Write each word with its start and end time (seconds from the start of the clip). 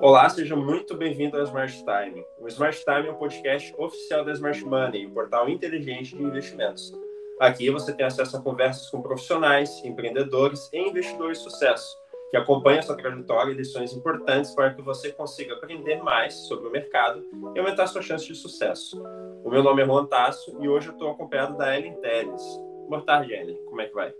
Olá, 0.00 0.28
seja 0.28 0.56
muito 0.56 0.96
bem-vindo 0.96 1.36
ao 1.36 1.44
Smart 1.44 1.84
Time. 1.84 2.24
O 2.38 2.48
Smart 2.48 2.82
Time 2.82 3.08
é 3.08 3.12
um 3.12 3.16
podcast 3.16 3.74
oficial 3.76 4.24
da 4.24 4.32
Smart 4.32 4.64
Money, 4.64 5.06
um 5.06 5.10
portal 5.10 5.48
inteligente 5.48 6.16
de 6.16 6.22
investimentos. 6.22 6.92
Aqui 7.40 7.70
você 7.70 7.92
tem 7.92 8.06
acesso 8.06 8.36
a 8.36 8.42
conversas 8.42 8.88
com 8.88 9.02
profissionais, 9.02 9.84
empreendedores 9.84 10.70
e 10.72 10.78
investidores 10.78 11.38
de 11.38 11.44
sucesso, 11.44 11.94
que 12.30 12.36
acompanham 12.36 12.82
sua 12.82 12.96
trajetória 12.96 13.52
e 13.52 13.56
lições 13.56 13.92
importantes 13.92 14.54
para 14.54 14.72
que 14.72 14.80
você 14.80 15.12
consiga 15.12 15.54
aprender 15.54 16.02
mais 16.02 16.34
sobre 16.46 16.68
o 16.68 16.72
mercado 16.72 17.22
e 17.54 17.58
aumentar 17.58 17.86
suas 17.86 18.04
chances 18.04 18.26
de 18.26 18.34
sucesso. 18.34 19.02
O 19.44 19.50
meu 19.50 19.62
nome 19.62 19.82
é 19.82 19.86
Juan 19.86 20.06
Tasso 20.06 20.56
e 20.60 20.68
hoje 20.68 20.88
eu 20.88 20.92
estou 20.92 21.10
acompanhado 21.10 21.56
da 21.56 21.76
Ellen 21.76 21.94
Teles. 22.00 22.42
Boa 22.88 23.02
tarde, 23.02 23.32
Ellen. 23.34 23.62
Como 23.66 23.80
é 23.80 23.86
que 23.86 23.94
vai? 23.94 24.14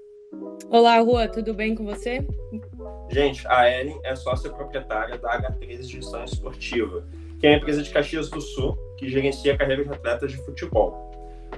Olá, 0.69 0.99
Rua, 0.99 1.29
tudo 1.29 1.55
bem 1.55 1.75
com 1.75 1.85
você? 1.85 2.27
Gente, 3.09 3.47
a 3.47 3.71
Ellen 3.71 4.01
é 4.03 4.17
sócia 4.17 4.51
proprietária 4.51 5.17
da 5.17 5.41
H3 5.41 5.83
Gestão 5.83 6.25
Esportiva, 6.25 7.07
que 7.39 7.47
é 7.47 7.51
uma 7.51 7.59
empresa 7.59 7.83
de 7.83 7.91
Caxias 7.91 8.29
do 8.29 8.41
Sul 8.41 8.77
que 8.98 9.09
gerencia 9.09 9.55
a 9.55 9.57
carreira 9.57 9.84
de 9.84 9.91
atletas 9.91 10.33
de 10.33 10.39
futebol. 10.45 11.11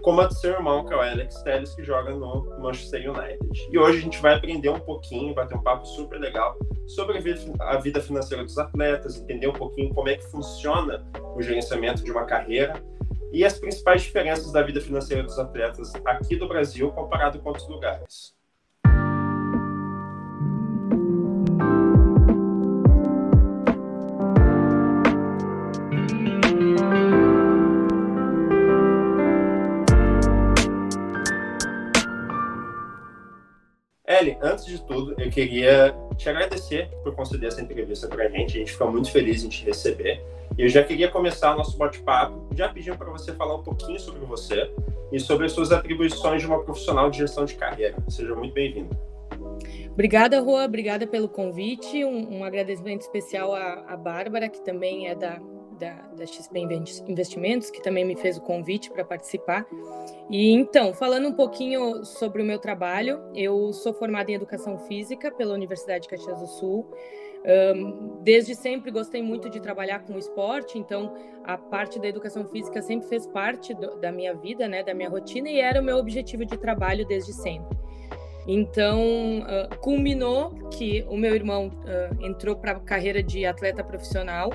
Como 0.02 0.20
a 0.20 0.26
do 0.26 0.34
seu 0.34 0.52
irmão, 0.52 0.84
que 0.84 0.92
é 0.92 0.96
o 0.96 1.00
Alex 1.00 1.42
Telles, 1.42 1.74
que 1.74 1.82
joga 1.82 2.14
no 2.14 2.44
Manchester 2.60 3.10
United. 3.10 3.68
E 3.72 3.78
hoje 3.78 3.98
a 3.98 4.00
gente 4.02 4.20
vai 4.20 4.34
aprender 4.34 4.68
um 4.68 4.80
pouquinho, 4.80 5.34
vai 5.34 5.46
ter 5.46 5.56
um 5.56 5.62
papo 5.62 5.86
super 5.86 6.20
legal 6.20 6.56
sobre 6.86 7.18
a 7.60 7.78
vida 7.78 8.00
financeira 8.00 8.44
dos 8.44 8.58
atletas, 8.58 9.16
entender 9.16 9.48
um 9.48 9.54
pouquinho 9.54 9.92
como 9.94 10.08
é 10.08 10.16
que 10.16 10.24
funciona 10.30 11.04
o 11.34 11.42
gerenciamento 11.42 12.04
de 12.04 12.10
uma 12.10 12.24
carreira 12.24 12.82
e 13.32 13.44
as 13.44 13.58
principais 13.58 14.02
diferenças 14.02 14.52
da 14.52 14.62
vida 14.62 14.80
financeira 14.80 15.22
dos 15.22 15.38
atletas 15.38 15.92
aqui 16.04 16.36
do 16.36 16.46
Brasil 16.46 16.90
comparado 16.92 17.38
com 17.40 17.48
outros 17.48 17.68
lugares. 17.68 18.37
Ellen, 34.18 34.38
antes 34.42 34.66
de 34.66 34.82
tudo, 34.82 35.14
eu 35.18 35.30
queria 35.30 35.94
te 36.16 36.28
agradecer 36.28 36.90
por 37.02 37.14
conceder 37.14 37.48
essa 37.48 37.60
entrevista 37.60 38.08
para 38.08 38.24
a 38.24 38.28
gente. 38.28 38.56
A 38.56 38.58
gente 38.60 38.72
fica 38.72 38.84
muito 38.86 39.10
feliz 39.10 39.44
em 39.44 39.48
te 39.48 39.64
receber. 39.64 40.22
E 40.56 40.62
eu 40.62 40.68
já 40.68 40.82
queria 40.82 41.08
começar 41.08 41.54
o 41.54 41.58
nosso 41.58 41.76
bate-papo 41.76 42.48
já 42.54 42.68
pedindo 42.68 42.98
para 42.98 43.10
você 43.10 43.32
falar 43.32 43.54
um 43.54 43.62
pouquinho 43.62 43.98
sobre 44.00 44.24
você 44.26 44.70
e 45.12 45.20
sobre 45.20 45.46
as 45.46 45.52
suas 45.52 45.70
atribuições 45.70 46.42
de 46.42 46.48
uma 46.48 46.62
profissional 46.64 47.10
de 47.10 47.18
gestão 47.18 47.44
de 47.44 47.54
carreira. 47.54 47.96
Seja 48.08 48.34
muito 48.34 48.52
bem-vindo. 48.52 48.90
Obrigada, 49.92 50.40
Rua. 50.40 50.64
Obrigada 50.64 51.06
pelo 51.06 51.28
convite. 51.28 52.04
Um, 52.04 52.38
um 52.38 52.44
agradecimento 52.44 53.02
especial 53.02 53.54
à, 53.54 53.84
à 53.88 53.96
Bárbara, 53.96 54.48
que 54.48 54.64
também 54.64 55.08
é 55.08 55.14
da, 55.14 55.40
da, 55.78 55.94
da 56.16 56.26
XP 56.26 56.58
Investimentos, 57.06 57.70
que 57.70 57.82
também 57.82 58.04
me 58.04 58.16
fez 58.16 58.36
o 58.36 58.40
convite 58.40 58.90
para 58.90 59.04
participar. 59.04 59.66
E 60.28 60.50
então, 60.52 60.92
falando 60.92 61.28
um 61.28 61.32
pouquinho 61.32 62.04
sobre 62.04 62.42
o 62.42 62.44
meu 62.44 62.58
trabalho, 62.58 63.20
eu 63.34 63.72
sou 63.72 63.92
formada 63.94 64.30
em 64.30 64.34
Educação 64.34 64.78
Física 64.78 65.30
pela 65.30 65.54
Universidade 65.54 66.02
de 66.02 66.08
Caxias 66.08 66.40
do 66.40 66.46
Sul. 66.46 66.86
Um, 67.44 68.18
desde 68.22 68.54
sempre 68.54 68.90
gostei 68.90 69.22
muito 69.22 69.48
de 69.48 69.60
trabalhar 69.60 70.00
com 70.00 70.18
esporte, 70.18 70.76
então 70.76 71.14
a 71.44 71.56
parte 71.56 71.98
da 71.98 72.08
educação 72.08 72.44
física 72.44 72.82
sempre 72.82 73.08
fez 73.08 73.26
parte 73.28 73.72
do, 73.72 73.96
da 73.96 74.10
minha 74.10 74.34
vida, 74.34 74.66
né, 74.66 74.82
da 74.82 74.92
minha 74.92 75.08
rotina 75.08 75.48
e 75.48 75.60
era 75.60 75.80
o 75.80 75.84
meu 75.84 75.96
objetivo 75.98 76.44
de 76.44 76.58
trabalho 76.58 77.06
desde 77.06 77.32
sempre. 77.32 77.78
Então, 78.46 79.40
uh, 79.40 79.78
culminou 79.78 80.50
que 80.70 81.04
o 81.08 81.16
meu 81.16 81.34
irmão 81.34 81.68
uh, 81.68 82.26
entrou 82.26 82.56
para 82.56 82.72
a 82.72 82.80
carreira 82.80 83.22
de 83.22 83.44
atleta 83.44 83.84
profissional 83.84 84.50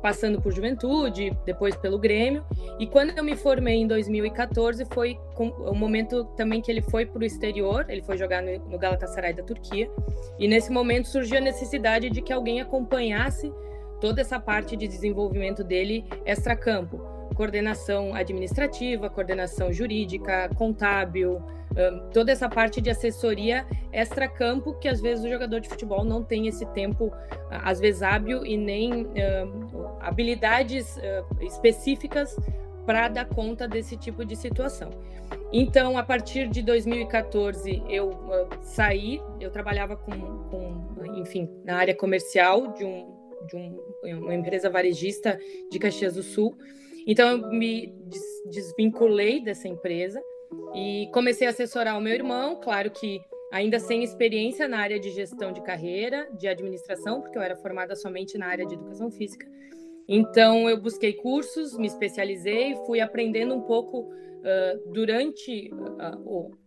passando 0.00 0.40
por 0.40 0.52
juventude, 0.52 1.36
depois 1.44 1.76
pelo 1.76 1.98
Grêmio. 1.98 2.44
E 2.78 2.86
quando 2.86 3.16
eu 3.16 3.24
me 3.24 3.36
formei 3.36 3.76
em 3.76 3.86
2014, 3.86 4.84
foi 4.86 5.18
o 5.36 5.74
momento 5.74 6.24
também 6.36 6.60
que 6.60 6.70
ele 6.70 6.82
foi 6.82 7.04
para 7.04 7.20
o 7.20 7.24
exterior, 7.24 7.86
ele 7.88 8.02
foi 8.02 8.16
jogar 8.16 8.42
no, 8.42 8.78
Galatasaray 8.78 9.32
da 9.32 9.42
Turquia. 9.42 9.90
E 10.38 10.46
nesse 10.46 10.70
momento 10.70 11.08
surgiu 11.08 11.38
a 11.38 11.40
necessidade 11.40 12.10
de 12.10 12.22
que 12.22 12.32
alguém 12.32 12.60
acompanhasse 12.60 13.52
toda 14.00 14.20
essa 14.20 14.38
parte 14.38 14.76
de 14.76 14.86
desenvolvimento 14.86 15.64
dele 15.64 16.04
extra-campo. 16.24 16.98
Coordenação 17.34 18.14
administrativa, 18.14 19.10
coordenação 19.10 19.72
jurídica, 19.72 20.48
contábil, 20.56 21.42
toda 22.12 22.32
essa 22.32 22.48
parte 22.48 22.80
de 22.80 22.90
assessoria 22.90 23.66
extra-campo, 23.92 24.74
que 24.78 24.88
às 24.88 25.00
vezes 25.00 25.24
o 25.24 25.28
jogador 25.28 25.60
de 25.60 25.68
futebol 25.68 26.04
não 26.04 26.22
tem 26.22 26.46
esse 26.46 26.66
tempo, 26.66 27.12
às 27.50 27.80
vezes 27.80 28.02
hábil 28.02 28.44
e 28.44 28.56
nem 28.56 29.06
habilidades 30.00 30.98
específicas 31.40 32.36
para 32.88 33.06
dar 33.08 33.26
conta 33.26 33.68
desse 33.68 33.98
tipo 33.98 34.24
de 34.24 34.34
situação. 34.34 34.90
Então, 35.52 35.98
a 35.98 36.02
partir 36.02 36.48
de 36.48 36.62
2014, 36.62 37.82
eu 37.86 38.08
uh, 38.08 38.48
saí, 38.62 39.20
eu 39.38 39.50
trabalhava 39.50 39.94
com, 39.94 40.10
com, 40.10 41.04
enfim, 41.16 41.50
na 41.64 41.76
área 41.76 41.94
comercial 41.94 42.72
de, 42.72 42.86
um, 42.86 43.14
de 43.46 43.56
um, 43.56 43.78
uma 44.20 44.34
empresa 44.34 44.70
varejista 44.70 45.38
de 45.70 45.78
Caxias 45.78 46.14
do 46.14 46.22
Sul. 46.22 46.56
Então, 47.06 47.28
eu 47.28 47.50
me 47.50 47.88
des 48.06 48.22
desvinculei 48.50 49.42
dessa 49.42 49.68
empresa 49.68 50.22
e 50.74 51.08
comecei 51.12 51.46
a 51.46 51.50
assessorar 51.50 51.98
o 51.98 52.00
meu 52.00 52.14
irmão, 52.14 52.56
claro 52.60 52.90
que 52.90 53.20
ainda 53.50 53.78
sem 53.78 54.02
experiência 54.02 54.68
na 54.68 54.78
área 54.78 55.00
de 55.00 55.10
gestão 55.10 55.52
de 55.52 55.62
carreira, 55.62 56.28
de 56.38 56.46
administração, 56.46 57.20
porque 57.20 57.38
eu 57.38 57.42
era 57.42 57.56
formada 57.56 57.96
somente 57.96 58.36
na 58.36 58.46
área 58.46 58.66
de 58.66 58.74
educação 58.74 59.10
física. 59.10 59.46
Então, 60.06 60.68
eu 60.70 60.80
busquei 60.80 61.12
cursos, 61.12 61.76
me 61.76 61.86
especializei, 61.86 62.74
fui 62.86 63.00
aprendendo 63.00 63.54
um 63.54 63.60
pouco 63.60 64.00
uh, 64.00 64.92
durante 64.92 65.70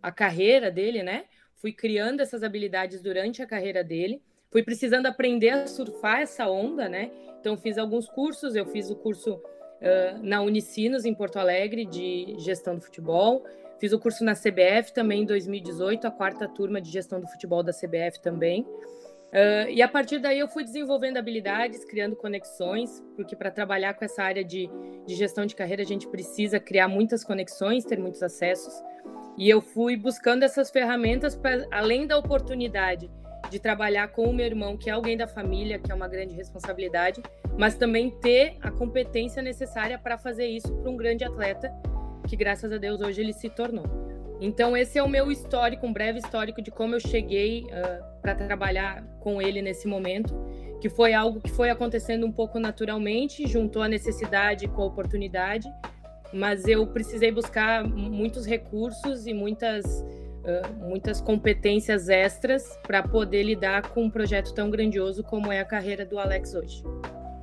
a 0.01 0.11
carreira 0.11 0.69
dele, 0.69 1.01
né? 1.01 1.25
Fui 1.55 1.71
criando 1.71 2.21
essas 2.21 2.43
habilidades 2.43 3.01
durante 3.01 3.41
a 3.41 3.47
carreira 3.47 3.83
dele. 3.83 4.21
Fui 4.51 4.61
precisando 4.61 5.07
aprender 5.07 5.49
a 5.49 5.67
surfar 5.67 6.21
essa 6.21 6.47
onda, 6.47 6.87
né? 6.87 7.11
Então, 7.39 7.57
fiz 7.57 7.79
alguns 7.79 8.07
cursos. 8.07 8.55
Eu 8.55 8.65
fiz 8.67 8.91
o 8.91 8.95
curso 8.95 9.33
uh, 9.35 10.19
na 10.21 10.41
Unicinos, 10.41 11.05
em 11.05 11.13
Porto 11.13 11.37
Alegre, 11.37 11.85
de 11.85 12.35
gestão 12.37 12.75
do 12.75 12.81
futebol. 12.81 13.43
Fiz 13.81 13.91
o 13.93 13.99
curso 13.99 14.23
na 14.23 14.35
CBF 14.35 14.93
também 14.93 15.23
em 15.23 15.25
2018, 15.25 16.05
a 16.05 16.11
quarta 16.11 16.47
turma 16.47 16.79
de 16.79 16.91
gestão 16.91 17.19
do 17.19 17.25
futebol 17.25 17.63
da 17.63 17.73
CBF 17.73 18.21
também. 18.21 18.61
Uh, 18.61 19.71
e 19.71 19.81
a 19.81 19.87
partir 19.87 20.19
daí 20.19 20.37
eu 20.37 20.47
fui 20.47 20.63
desenvolvendo 20.63 21.17
habilidades, 21.17 21.83
criando 21.83 22.15
conexões, 22.15 23.03
porque 23.15 23.35
para 23.35 23.49
trabalhar 23.49 23.95
com 23.95 24.05
essa 24.05 24.21
área 24.21 24.43
de, 24.43 24.69
de 25.07 25.15
gestão 25.15 25.47
de 25.47 25.55
carreira 25.55 25.81
a 25.81 25.85
gente 25.85 26.07
precisa 26.07 26.59
criar 26.59 26.87
muitas 26.87 27.23
conexões, 27.23 27.83
ter 27.83 27.97
muitos 27.97 28.21
acessos. 28.21 28.71
E 29.35 29.49
eu 29.49 29.61
fui 29.61 29.97
buscando 29.97 30.43
essas 30.43 30.69
ferramentas 30.69 31.35
para, 31.35 31.65
além 31.71 32.05
da 32.05 32.19
oportunidade 32.19 33.09
de 33.49 33.57
trabalhar 33.57 34.09
com 34.09 34.25
o 34.25 34.33
meu 34.33 34.45
irmão, 34.45 34.77
que 34.77 34.91
é 34.91 34.93
alguém 34.93 35.17
da 35.17 35.27
família, 35.27 35.79
que 35.79 35.91
é 35.91 35.95
uma 35.95 36.07
grande 36.07 36.35
responsabilidade, 36.35 37.19
mas 37.57 37.73
também 37.73 38.11
ter 38.11 38.57
a 38.61 38.69
competência 38.69 39.41
necessária 39.41 39.97
para 39.97 40.19
fazer 40.19 40.45
isso 40.45 40.71
para 40.71 40.91
um 40.91 40.95
grande 40.95 41.23
atleta 41.23 41.73
que 42.27 42.35
graças 42.35 42.71
a 42.71 42.77
Deus 42.77 43.01
hoje 43.01 43.21
ele 43.21 43.33
se 43.33 43.49
tornou. 43.49 43.85
Então 44.39 44.75
esse 44.75 44.97
é 44.97 45.03
o 45.03 45.07
meu 45.07 45.31
histórico, 45.31 45.85
um 45.85 45.93
breve 45.93 46.19
histórico 46.19 46.61
de 46.61 46.71
como 46.71 46.95
eu 46.95 46.99
cheguei 46.99 47.65
uh, 47.65 48.21
para 48.21 48.33
trabalhar 48.33 49.03
com 49.19 49.41
ele 49.41 49.61
nesse 49.61 49.87
momento, 49.87 50.33
que 50.81 50.89
foi 50.89 51.13
algo 51.13 51.39
que 51.39 51.51
foi 51.51 51.69
acontecendo 51.69 52.25
um 52.25 52.31
pouco 52.31 52.59
naturalmente, 52.59 53.47
juntou 53.47 53.83
a 53.83 53.87
necessidade 53.87 54.67
com 54.67 54.81
a 54.81 54.85
oportunidade, 54.85 55.67
mas 56.33 56.67
eu 56.67 56.87
precisei 56.87 57.31
buscar 57.31 57.83
muitos 57.83 58.45
recursos 58.45 59.27
e 59.27 59.33
muitas 59.33 59.85
uh, 59.85 60.87
muitas 60.87 61.21
competências 61.21 62.09
extras 62.09 62.77
para 62.83 63.03
poder 63.03 63.43
lidar 63.43 63.89
com 63.89 64.05
um 64.05 64.09
projeto 64.09 64.53
tão 64.53 64.69
grandioso 64.69 65.23
como 65.23 65.51
é 65.51 65.59
a 65.59 65.65
carreira 65.65 66.05
do 66.05 66.17
Alex 66.17 66.53
hoje. 66.53 66.83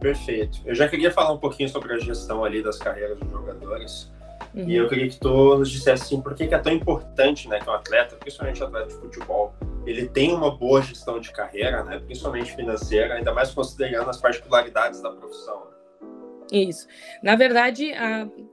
Perfeito. 0.00 0.60
Eu 0.64 0.74
já 0.74 0.88
queria 0.88 1.10
falar 1.10 1.32
um 1.32 1.38
pouquinho 1.38 1.68
sobre 1.68 1.92
a 1.92 1.98
gestão 1.98 2.44
ali 2.44 2.62
das 2.62 2.78
carreiras 2.78 3.18
dos 3.18 3.30
jogadores. 3.30 4.12
Uhum. 4.54 4.68
E 4.68 4.76
eu 4.76 4.88
queria 4.88 5.08
que 5.08 5.18
tu 5.18 5.58
nos 5.58 5.70
dissesse 5.70 6.04
assim, 6.04 6.20
por 6.20 6.34
que, 6.34 6.46
que 6.46 6.54
é 6.54 6.58
tão 6.58 6.72
importante, 6.72 7.48
né, 7.48 7.60
que 7.60 7.68
um 7.68 7.72
atleta, 7.72 8.16
principalmente 8.16 8.62
um 8.62 8.66
atleta 8.66 8.88
de 8.88 8.94
futebol, 8.94 9.54
ele 9.86 10.08
tem 10.08 10.34
uma 10.34 10.56
boa 10.56 10.82
gestão 10.82 11.20
de 11.20 11.30
carreira, 11.32 11.84
né, 11.84 11.98
principalmente 11.98 12.54
financeira, 12.54 13.14
ainda 13.14 13.32
mais 13.32 13.50
considerando 13.52 14.08
as 14.10 14.20
particularidades 14.20 15.00
da 15.00 15.10
profissão. 15.10 15.68
Isso. 16.50 16.86
Na 17.22 17.36
verdade, 17.36 17.92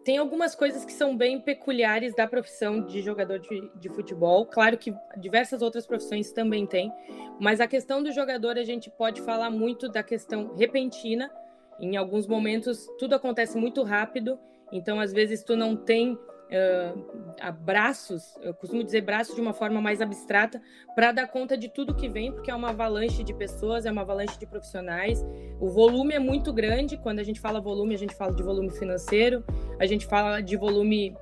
tem 0.03 0.17
algumas 0.17 0.53
coisas 0.53 0.83
que 0.83 0.91
são 0.91 1.15
bem 1.15 1.39
peculiares 1.39 2.13
da 2.13 2.27
profissão 2.27 2.81
de 2.81 3.01
jogador 3.01 3.39
de, 3.39 3.71
de, 3.75 3.89
futebol. 3.89 4.45
Claro 4.45 4.77
que 4.77 4.93
diversas 5.17 5.61
outras 5.61 5.87
profissões 5.87 6.31
também 6.31 6.65
têm, 6.67 6.91
mas 7.39 7.61
a 7.61 7.67
questão 7.67 8.03
do 8.03 8.11
jogador, 8.11 8.57
a 8.57 8.63
gente 8.63 8.89
pode 8.89 9.21
falar 9.21 9.49
muito 9.49 9.87
da 9.87 10.03
questão 10.03 10.53
repentina. 10.55 11.31
Em 11.79 11.95
alguns 11.95 12.27
momentos, 12.27 12.85
tudo 12.99 13.15
acontece 13.15 13.57
muito 13.57 13.81
rápido 13.81 14.37
então, 14.71 14.99
às 14.99 15.13
vezes, 15.13 15.43
tu 15.43 15.55
não 15.55 15.75
tem 15.75 16.13
uh, 16.13 17.53
braços, 17.61 18.35
eu 18.41 18.53
costumo 18.53 18.83
dizer 18.83 19.01
braços 19.01 19.35
de 19.35 19.41
uma 19.41 19.53
forma 19.53 19.81
mais 19.81 20.01
abstrata, 20.01 20.61
para 20.95 21.11
dar 21.11 21.27
conta 21.27 21.57
de 21.57 21.69
tudo 21.69 21.95
que 21.95 22.09
vem, 22.09 22.31
porque 22.31 22.51
é 22.51 22.55
uma 22.55 22.69
avalanche 22.69 23.23
de 23.23 23.33
pessoas, 23.33 23.85
é 23.85 23.91
uma 23.91 24.01
avalanche 24.01 24.37
de 24.39 24.45
profissionais. 24.45 25.25
O 25.59 25.69
volume 25.69 26.13
é 26.13 26.19
muito 26.19 26.51
grande, 26.53 26.97
quando 26.97 27.19
a 27.19 27.23
gente 27.23 27.39
fala 27.39 27.59
volume, 27.61 27.95
a 27.95 27.97
gente 27.97 28.15
fala 28.15 28.33
de 28.33 28.43
volume 28.43 28.71
financeiro, 28.71 29.43
a 29.79 29.85
gente 29.85 30.05
fala 30.05 30.41
de 30.41 30.55
volume 30.55 31.15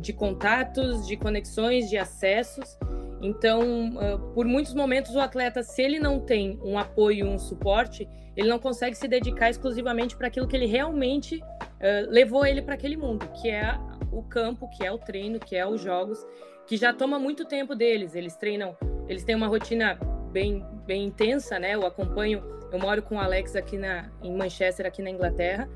de 0.00 0.12
contatos, 0.12 1.04
de 1.04 1.16
conexões, 1.16 1.90
de 1.90 1.98
acessos. 1.98 2.78
Então, 3.20 3.90
por 4.32 4.46
muitos 4.46 4.72
momentos, 4.72 5.16
o 5.16 5.20
atleta, 5.20 5.64
se 5.64 5.82
ele 5.82 5.98
não 5.98 6.20
tem 6.20 6.60
um 6.62 6.78
apoio, 6.78 7.26
um 7.26 7.38
suporte, 7.38 8.08
ele 8.36 8.48
não 8.48 8.60
consegue 8.60 8.94
se 8.94 9.08
dedicar 9.08 9.50
exclusivamente 9.50 10.16
para 10.16 10.28
aquilo 10.28 10.46
que 10.46 10.54
ele 10.54 10.66
realmente 10.66 11.42
uh, 11.80 12.10
levou 12.10 12.44
ele 12.44 12.62
para 12.62 12.74
aquele 12.74 12.96
mundo, 12.96 13.28
que 13.40 13.48
é 13.48 13.78
o 14.12 14.22
campo, 14.22 14.68
que 14.70 14.84
é 14.84 14.92
o 14.92 14.98
treino, 14.98 15.38
que 15.38 15.56
é 15.56 15.66
os 15.66 15.80
jogos, 15.80 16.24
que 16.66 16.76
já 16.76 16.92
toma 16.92 17.18
muito 17.18 17.44
tempo 17.44 17.74
deles. 17.74 18.14
Eles 18.14 18.36
treinam, 18.36 18.76
eles 19.08 19.24
têm 19.24 19.34
uma 19.34 19.46
rotina 19.46 19.98
bem, 20.32 20.64
bem 20.86 21.06
intensa, 21.06 21.58
né? 21.58 21.74
Eu 21.74 21.86
acompanho, 21.86 22.42
eu 22.72 22.78
moro 22.78 23.02
com 23.02 23.16
o 23.16 23.18
Alex 23.18 23.56
aqui 23.56 23.76
na, 23.76 24.10
em 24.22 24.36
Manchester, 24.36 24.86
aqui 24.86 25.02
na 25.02 25.10
Inglaterra, 25.10 25.68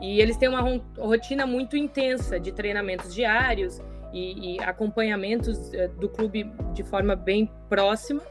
e 0.00 0.20
eles 0.20 0.36
têm 0.36 0.48
uma 0.48 0.80
rotina 0.98 1.46
muito 1.46 1.76
intensa 1.76 2.38
de 2.38 2.52
treinamentos 2.52 3.14
diários 3.14 3.80
e, 4.12 4.56
e 4.56 4.62
acompanhamentos 4.62 5.72
uh, 5.72 5.88
do 5.98 6.08
clube 6.08 6.44
de 6.72 6.82
forma 6.82 7.16
bem 7.16 7.50
próxima. 7.68 8.22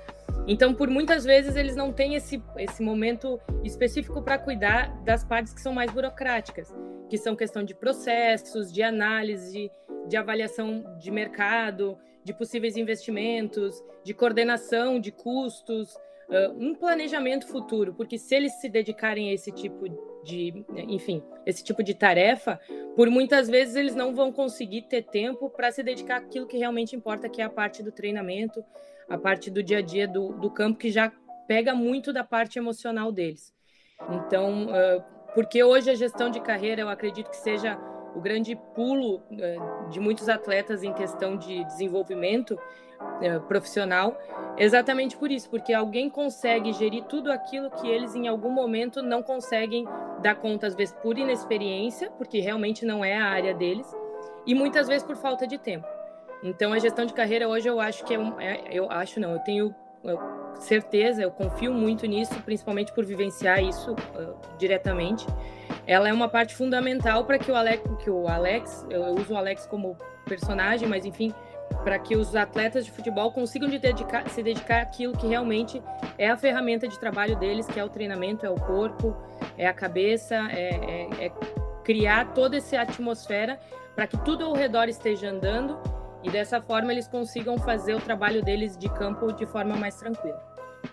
Então, 0.48 0.74
por 0.74 0.90
muitas 0.90 1.24
vezes, 1.24 1.56
eles 1.56 1.76
não 1.76 1.92
têm 1.92 2.16
esse, 2.16 2.42
esse 2.58 2.84
momento 2.84 3.40
específico 3.64 4.22
para 4.22 4.38
cuidar 4.38 4.96
das 5.04 5.24
partes 5.24 5.54
que 5.54 5.62
são 5.62 5.74
mais 5.74 5.92
burocráticas, 5.92 6.74
que 7.10 7.18
são 7.18 7.36
questão 7.36 7.64
de 7.64 7.76
processos, 7.76 8.72
de 8.72 8.82
análise, 8.82 9.72
de 10.08 10.18
avaliação 10.18 10.84
de 11.00 11.12
mercado, 11.12 11.98
de 12.24 12.34
possíveis 12.34 12.76
investimentos, 12.76 13.84
de 14.04 14.14
coordenação 14.14 15.00
de 15.00 15.12
custos, 15.12 15.96
um 16.58 16.74
planejamento 16.74 17.48
futuro, 17.48 17.94
porque 17.94 18.18
se 18.18 18.34
eles 18.34 18.54
se 18.54 18.68
dedicarem 18.68 19.30
a 19.30 19.34
esse 19.34 19.52
tipo 19.52 19.86
de, 20.24 20.66
enfim, 20.76 21.24
esse 21.46 21.64
tipo 21.64 21.84
de 21.84 21.94
tarefa, 21.94 22.60
por 22.96 23.10
muitas 23.12 23.48
vezes 23.48 23.76
eles 23.76 23.96
não 23.96 24.16
vão 24.16 24.32
conseguir 24.32 24.84
ter 24.84 25.04
tempo 25.04 25.52
para 25.52 25.72
se 25.72 25.84
dedicar 25.84 26.18
àquilo 26.18 26.48
que 26.48 26.58
realmente 26.58 26.96
importa, 26.96 27.30
que 27.30 27.42
é 27.42 27.46
a 27.46 27.50
parte 27.50 27.84
do 27.84 27.92
treinamento, 27.92 28.64
a 29.08 29.20
parte 29.20 29.52
do 29.52 29.62
dia 29.62 29.78
a 29.78 29.82
dia 29.82 30.08
do, 30.08 30.34
do 30.34 30.50
campo, 30.50 30.80
que 30.80 30.90
já 30.90 31.12
pega 31.48 31.76
muito 31.76 32.12
da 32.12 32.24
parte 32.24 32.58
emocional 32.58 33.12
deles. 33.12 33.54
Então, 34.10 34.68
porque 35.36 35.62
hoje 35.62 35.92
a 35.92 35.96
gestão 35.96 36.30
de 36.30 36.40
carreira, 36.40 36.82
eu 36.82 36.90
acredito 36.90 37.30
que 37.30 37.36
seja 37.36 37.78
o 38.16 38.22
grande 38.22 38.56
pulo 38.74 39.18
uh, 39.18 39.90
de 39.90 40.00
muitos 40.00 40.30
atletas 40.30 40.82
em 40.82 40.94
questão 40.94 41.36
de 41.36 41.66
desenvolvimento 41.66 42.52
uh, 42.52 43.42
profissional, 43.42 44.18
exatamente 44.58 45.18
por 45.18 45.30
isso, 45.30 45.50
porque 45.50 45.74
alguém 45.74 46.10
consegue 46.10 46.72
gerir 46.72 47.04
tudo 47.04 47.30
aquilo 47.30 47.70
que 47.70 47.86
eles 47.86 48.16
em 48.16 48.30
algum 48.30 48.50
momento 48.50 49.04
não 49.04 49.22
conseguem 49.22 49.86
dar 50.22 50.36
conta, 50.36 50.68
às 50.68 50.76
vezes 50.76 50.96
por 51.04 51.18
inexperiência, 51.18 52.10
porque 52.12 52.40
realmente 52.40 52.86
não 52.86 53.04
é 53.04 53.18
a 53.18 53.26
área 53.26 53.54
deles, 53.54 53.94
e 54.48 54.56
muitas 54.56 54.88
vezes 54.88 55.04
por 55.04 55.18
falta 55.18 55.46
de 55.46 55.58
tempo. 55.58 55.86
Então, 56.42 56.72
a 56.72 56.80
gestão 56.80 57.06
de 57.06 57.14
carreira 57.14 57.50
hoje 57.50 57.68
eu 57.68 57.82
acho 57.82 58.06
que 58.06 58.14
é, 58.14 58.20
um, 58.20 58.40
é 58.40 58.64
eu 58.72 58.90
acho 58.90 59.20
não, 59.20 59.34
eu 59.34 59.40
tenho 59.40 59.76
eu, 60.06 60.20
certeza, 60.60 61.22
eu 61.22 61.32
confio 61.32 61.74
muito 61.74 62.06
nisso, 62.06 62.34
principalmente 62.44 62.92
por 62.94 63.06
vivenciar 63.06 63.64
isso 63.64 63.94
uh, 63.94 64.36
diretamente. 64.58 65.26
Ela 65.88 66.10
é 66.10 66.14
uma 66.14 66.28
parte 66.28 66.56
fundamental 66.56 67.26
para 67.26 67.38
que 67.38 67.52
o 67.52 67.56
Alex, 67.56 67.84
que 68.04 68.10
o 68.10 68.28
Alex, 68.28 68.86
eu, 68.90 69.04
eu 69.04 69.14
uso 69.14 69.34
o 69.34 69.38
Alex 69.38 69.66
como 69.66 69.98
personagem, 70.26 70.88
mas 70.88 71.06
enfim, 71.06 71.34
para 71.84 72.00
que 72.00 72.16
os 72.16 72.36
atletas 72.36 72.86
de 72.86 72.92
futebol 72.92 73.32
consigam 73.32 73.70
de 73.70 73.78
dedicar, 73.78 74.28
se 74.30 74.42
dedicar 74.42 74.82
àquilo 74.82 75.14
que 75.18 75.28
realmente 75.28 75.82
é 76.18 76.30
a 76.30 76.38
ferramenta 76.38 76.88
de 76.88 77.00
trabalho 77.00 77.36
deles, 77.36 77.68
que 77.68 77.80
é 77.80 77.84
o 77.84 77.90
treinamento, 77.90 78.46
é 78.46 78.50
o 78.50 78.56
corpo, 78.56 79.16
é 79.58 79.68
a 79.68 79.74
cabeça, 79.74 80.36
é, 80.52 81.10
é, 81.22 81.26
é 81.26 81.32
criar 81.84 82.34
toda 82.34 82.58
essa 82.58 82.82
atmosfera 82.82 83.60
para 83.96 84.08
que 84.08 84.18
tudo 84.18 84.44
ao 84.44 84.54
redor 84.54 84.90
esteja 84.90 85.30
andando 85.30 85.80
e 86.26 86.30
dessa 86.30 86.60
forma 86.60 86.92
eles 86.92 87.08
consigam 87.08 87.58
fazer 87.58 87.94
o 87.94 88.00
trabalho 88.00 88.44
deles 88.44 88.76
de 88.78 88.90
campo 88.90 89.32
de 89.32 89.46
forma 89.46 89.76
mais 89.76 89.96
tranquila. 89.96 90.42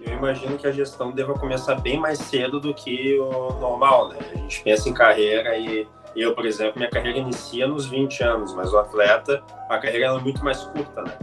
Eu 0.00 0.12
imagino 0.12 0.56
que 0.58 0.67
a 0.67 0.73
gestão 0.73 1.11
deva 1.11 1.34
começar 1.34 1.75
bem 1.76 1.99
mais 1.99 2.19
cedo 2.19 2.61
do 2.61 2.73
que 2.75 3.19
o 3.19 3.52
normal, 3.58 4.08
né? 4.08 4.19
A 4.32 4.37
gente 4.37 4.62
pensa 4.62 4.88
em 4.88 4.94
carreira 4.94 5.56
e 5.56 5.87
eu, 6.14 6.34
por 6.34 6.44
exemplo, 6.44 6.75
minha 6.76 6.90
carreira 6.90 7.19
inicia 7.19 7.67
nos 7.67 7.87
20 7.87 8.23
anos, 8.23 8.55
mas 8.55 8.73
o 8.73 8.79
atleta, 8.79 9.43
a 9.69 9.79
carreira 9.79 10.06
é 10.06 10.19
muito 10.19 10.44
mais 10.44 10.62
curta, 10.62 11.02
né? 11.02 11.19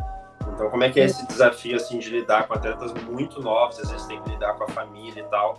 Então, 0.53 0.69
como 0.69 0.83
é 0.83 0.89
que 0.89 0.99
é 0.99 1.05
esse 1.05 1.25
desafio, 1.27 1.75
assim, 1.77 1.99
de 1.99 2.09
lidar 2.09 2.47
com 2.47 2.53
atletas 2.53 2.93
muito 3.05 3.41
novos, 3.41 3.79
às 3.79 3.91
vezes 3.91 4.05
tem 4.07 4.21
que 4.21 4.29
lidar 4.31 4.53
com 4.55 4.63
a 4.63 4.67
família 4.67 5.21
e 5.21 5.25
tal, 5.25 5.57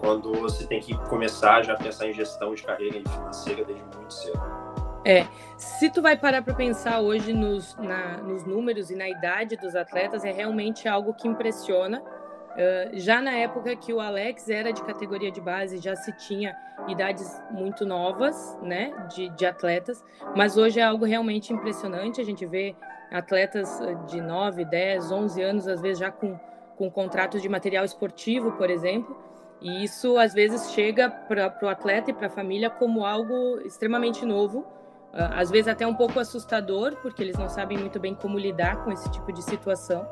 quando 0.00 0.32
você 0.34 0.66
tem 0.66 0.80
que 0.80 0.96
começar 1.08 1.62
já 1.62 1.74
a 1.74 1.76
pensar 1.76 2.08
em 2.08 2.12
gestão 2.12 2.54
de 2.54 2.62
carreira 2.62 2.98
e 2.98 3.08
financeira 3.08 3.64
desde 3.64 3.84
muito 3.96 4.14
cedo? 4.14 4.83
É, 5.04 5.26
se 5.58 5.90
tu 5.90 6.00
vai 6.00 6.16
parar 6.16 6.42
para 6.42 6.54
pensar 6.54 7.00
hoje 7.00 7.32
nos, 7.34 7.76
na, 7.76 8.16
nos 8.18 8.44
números 8.44 8.90
e 8.90 8.96
na 8.96 9.06
idade 9.06 9.54
dos 9.56 9.76
atletas, 9.76 10.24
é 10.24 10.32
realmente 10.32 10.88
algo 10.88 11.12
que 11.12 11.28
impressiona. 11.28 12.00
Uh, 12.00 12.90
já 12.94 13.20
na 13.20 13.32
época 13.32 13.76
que 13.76 13.92
o 13.92 14.00
Alex 14.00 14.48
era 14.48 14.72
de 14.72 14.82
categoria 14.82 15.30
de 15.30 15.42
base, 15.42 15.76
já 15.78 15.94
se 15.94 16.10
tinha 16.12 16.56
idades 16.88 17.42
muito 17.50 17.84
novas, 17.84 18.56
né, 18.62 18.94
de, 19.14 19.28
de 19.30 19.44
atletas, 19.44 20.02
mas 20.34 20.56
hoje 20.56 20.80
é 20.80 20.82
algo 20.84 21.04
realmente 21.04 21.52
impressionante. 21.52 22.20
A 22.20 22.24
gente 22.24 22.46
vê 22.46 22.74
atletas 23.10 23.80
de 24.06 24.22
9, 24.22 24.64
10, 24.64 25.12
11 25.12 25.42
anos, 25.42 25.68
às 25.68 25.82
vezes 25.82 25.98
já 25.98 26.10
com, 26.10 26.38
com 26.76 26.90
contratos 26.90 27.42
de 27.42 27.48
material 27.48 27.84
esportivo, 27.84 28.52
por 28.52 28.70
exemplo, 28.70 29.14
e 29.60 29.84
isso 29.84 30.16
às 30.16 30.32
vezes 30.32 30.72
chega 30.72 31.10
para 31.10 31.54
o 31.62 31.68
atleta 31.68 32.10
e 32.10 32.14
para 32.14 32.28
a 32.28 32.30
família 32.30 32.70
como 32.70 33.04
algo 33.04 33.60
extremamente 33.60 34.24
novo 34.24 34.64
ah, 34.66 34.83
às 35.14 35.50
vezes 35.50 35.68
até 35.68 35.86
um 35.86 35.94
pouco 35.94 36.18
assustador, 36.18 36.96
porque 36.96 37.22
eles 37.22 37.36
não 37.36 37.48
sabem 37.48 37.78
muito 37.78 38.00
bem 38.00 38.14
como 38.14 38.38
lidar 38.38 38.82
com 38.84 38.90
esse 38.90 39.08
tipo 39.10 39.32
de 39.32 39.42
situação. 39.42 40.06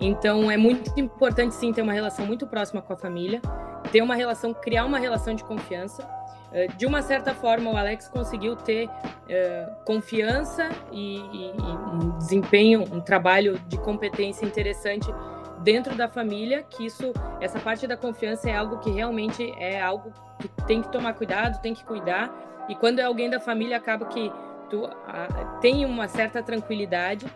Então 0.00 0.50
é 0.50 0.56
muito 0.56 0.92
importante 0.98 1.54
sim 1.54 1.72
ter 1.72 1.82
uma 1.82 1.92
relação 1.92 2.24
muito 2.24 2.46
próxima 2.46 2.80
com 2.80 2.92
a 2.92 2.96
família, 2.96 3.40
ter 3.90 4.02
uma 4.02 4.14
relação, 4.14 4.54
criar 4.54 4.84
uma 4.84 4.98
relação 4.98 5.34
de 5.34 5.44
confiança. 5.44 6.08
Ah, 6.52 6.66
de 6.76 6.86
uma 6.86 7.02
certa 7.02 7.34
forma, 7.34 7.70
o 7.70 7.76
Alex 7.76 8.08
conseguiu 8.08 8.56
ter 8.56 8.86
uh, 8.86 9.84
confiança 9.84 10.70
e, 10.92 11.18
e, 11.18 11.50
e, 11.50 11.62
um 11.62 12.18
desempenho, 12.18 12.84
um 12.92 13.00
trabalho 13.00 13.58
de 13.68 13.76
competência 13.78 14.46
interessante 14.46 15.08
dentro 15.62 15.94
da 15.94 16.08
família. 16.08 16.62
Que 16.62 16.86
isso, 16.86 17.12
essa 17.40 17.58
parte 17.58 17.86
da 17.86 17.96
confiança 17.96 18.48
é 18.48 18.56
algo 18.56 18.78
que 18.78 18.90
realmente 18.90 19.52
é 19.58 19.80
algo 19.80 20.12
que 20.38 20.48
tem 20.66 20.80
que 20.80 20.90
tomar 20.90 21.14
cuidado, 21.14 21.60
tem 21.60 21.74
que 21.74 21.84
cuidar 21.84 22.32
e 22.68 22.74
quando 22.74 22.98
é 22.98 23.04
alguém 23.04 23.30
da 23.30 23.40
família, 23.40 23.76
acaba 23.76 24.06
que 24.06 24.30
tu 24.68 24.86
a, 24.86 25.58
tem 25.60 25.84
uma 25.84 26.08
certa 26.08 26.42
tranquilidade, 26.42 27.26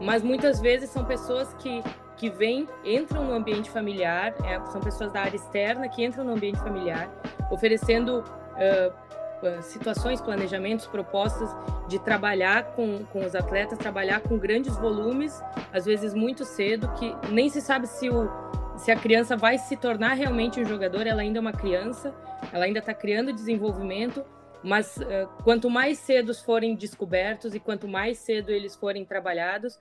mas 0.00 0.22
muitas 0.22 0.60
vezes 0.60 0.90
são 0.90 1.04
pessoas 1.04 1.54
que, 1.54 1.82
que 2.16 2.28
vêm, 2.28 2.68
entram 2.84 3.24
no 3.24 3.32
ambiente 3.32 3.70
familiar, 3.70 4.34
é, 4.44 4.60
são 4.66 4.80
pessoas 4.80 5.12
da 5.12 5.20
área 5.22 5.36
externa 5.36 5.88
que 5.88 6.04
entram 6.04 6.24
no 6.24 6.32
ambiente 6.32 6.58
familiar, 6.58 7.08
oferecendo 7.50 8.18
uh, 8.20 9.62
situações, 9.62 10.20
planejamentos, 10.20 10.86
propostas 10.86 11.48
de 11.88 11.98
trabalhar 11.98 12.64
com, 12.74 13.04
com 13.06 13.24
os 13.24 13.34
atletas, 13.34 13.78
trabalhar 13.78 14.20
com 14.20 14.38
grandes 14.38 14.76
volumes, 14.76 15.42
às 15.72 15.84
vezes 15.84 16.14
muito 16.14 16.44
cedo, 16.44 16.88
que 16.94 17.14
nem 17.30 17.48
se 17.48 17.60
sabe 17.60 17.86
se 17.86 18.08
o, 18.08 18.30
se 18.76 18.90
a 18.90 18.96
criança 18.96 19.36
vai 19.36 19.58
se 19.58 19.76
tornar 19.76 20.14
realmente 20.14 20.60
um 20.60 20.64
jogador, 20.64 21.06
ela 21.06 21.22
ainda 21.22 21.38
é 21.38 21.40
uma 21.40 21.52
criança, 21.52 22.14
ela 22.52 22.64
ainda 22.64 22.78
está 22.78 22.94
criando 22.94 23.32
desenvolvimento, 23.32 24.24
mas 24.62 24.96
uh, 24.96 25.42
quanto 25.42 25.68
mais 25.68 25.98
cedo 25.98 26.34
forem 26.34 26.74
descobertos 26.74 27.54
e 27.54 27.60
quanto 27.60 27.88
mais 27.88 28.18
cedo 28.18 28.50
eles 28.50 28.76
forem 28.76 29.04
trabalhados, 29.04 29.78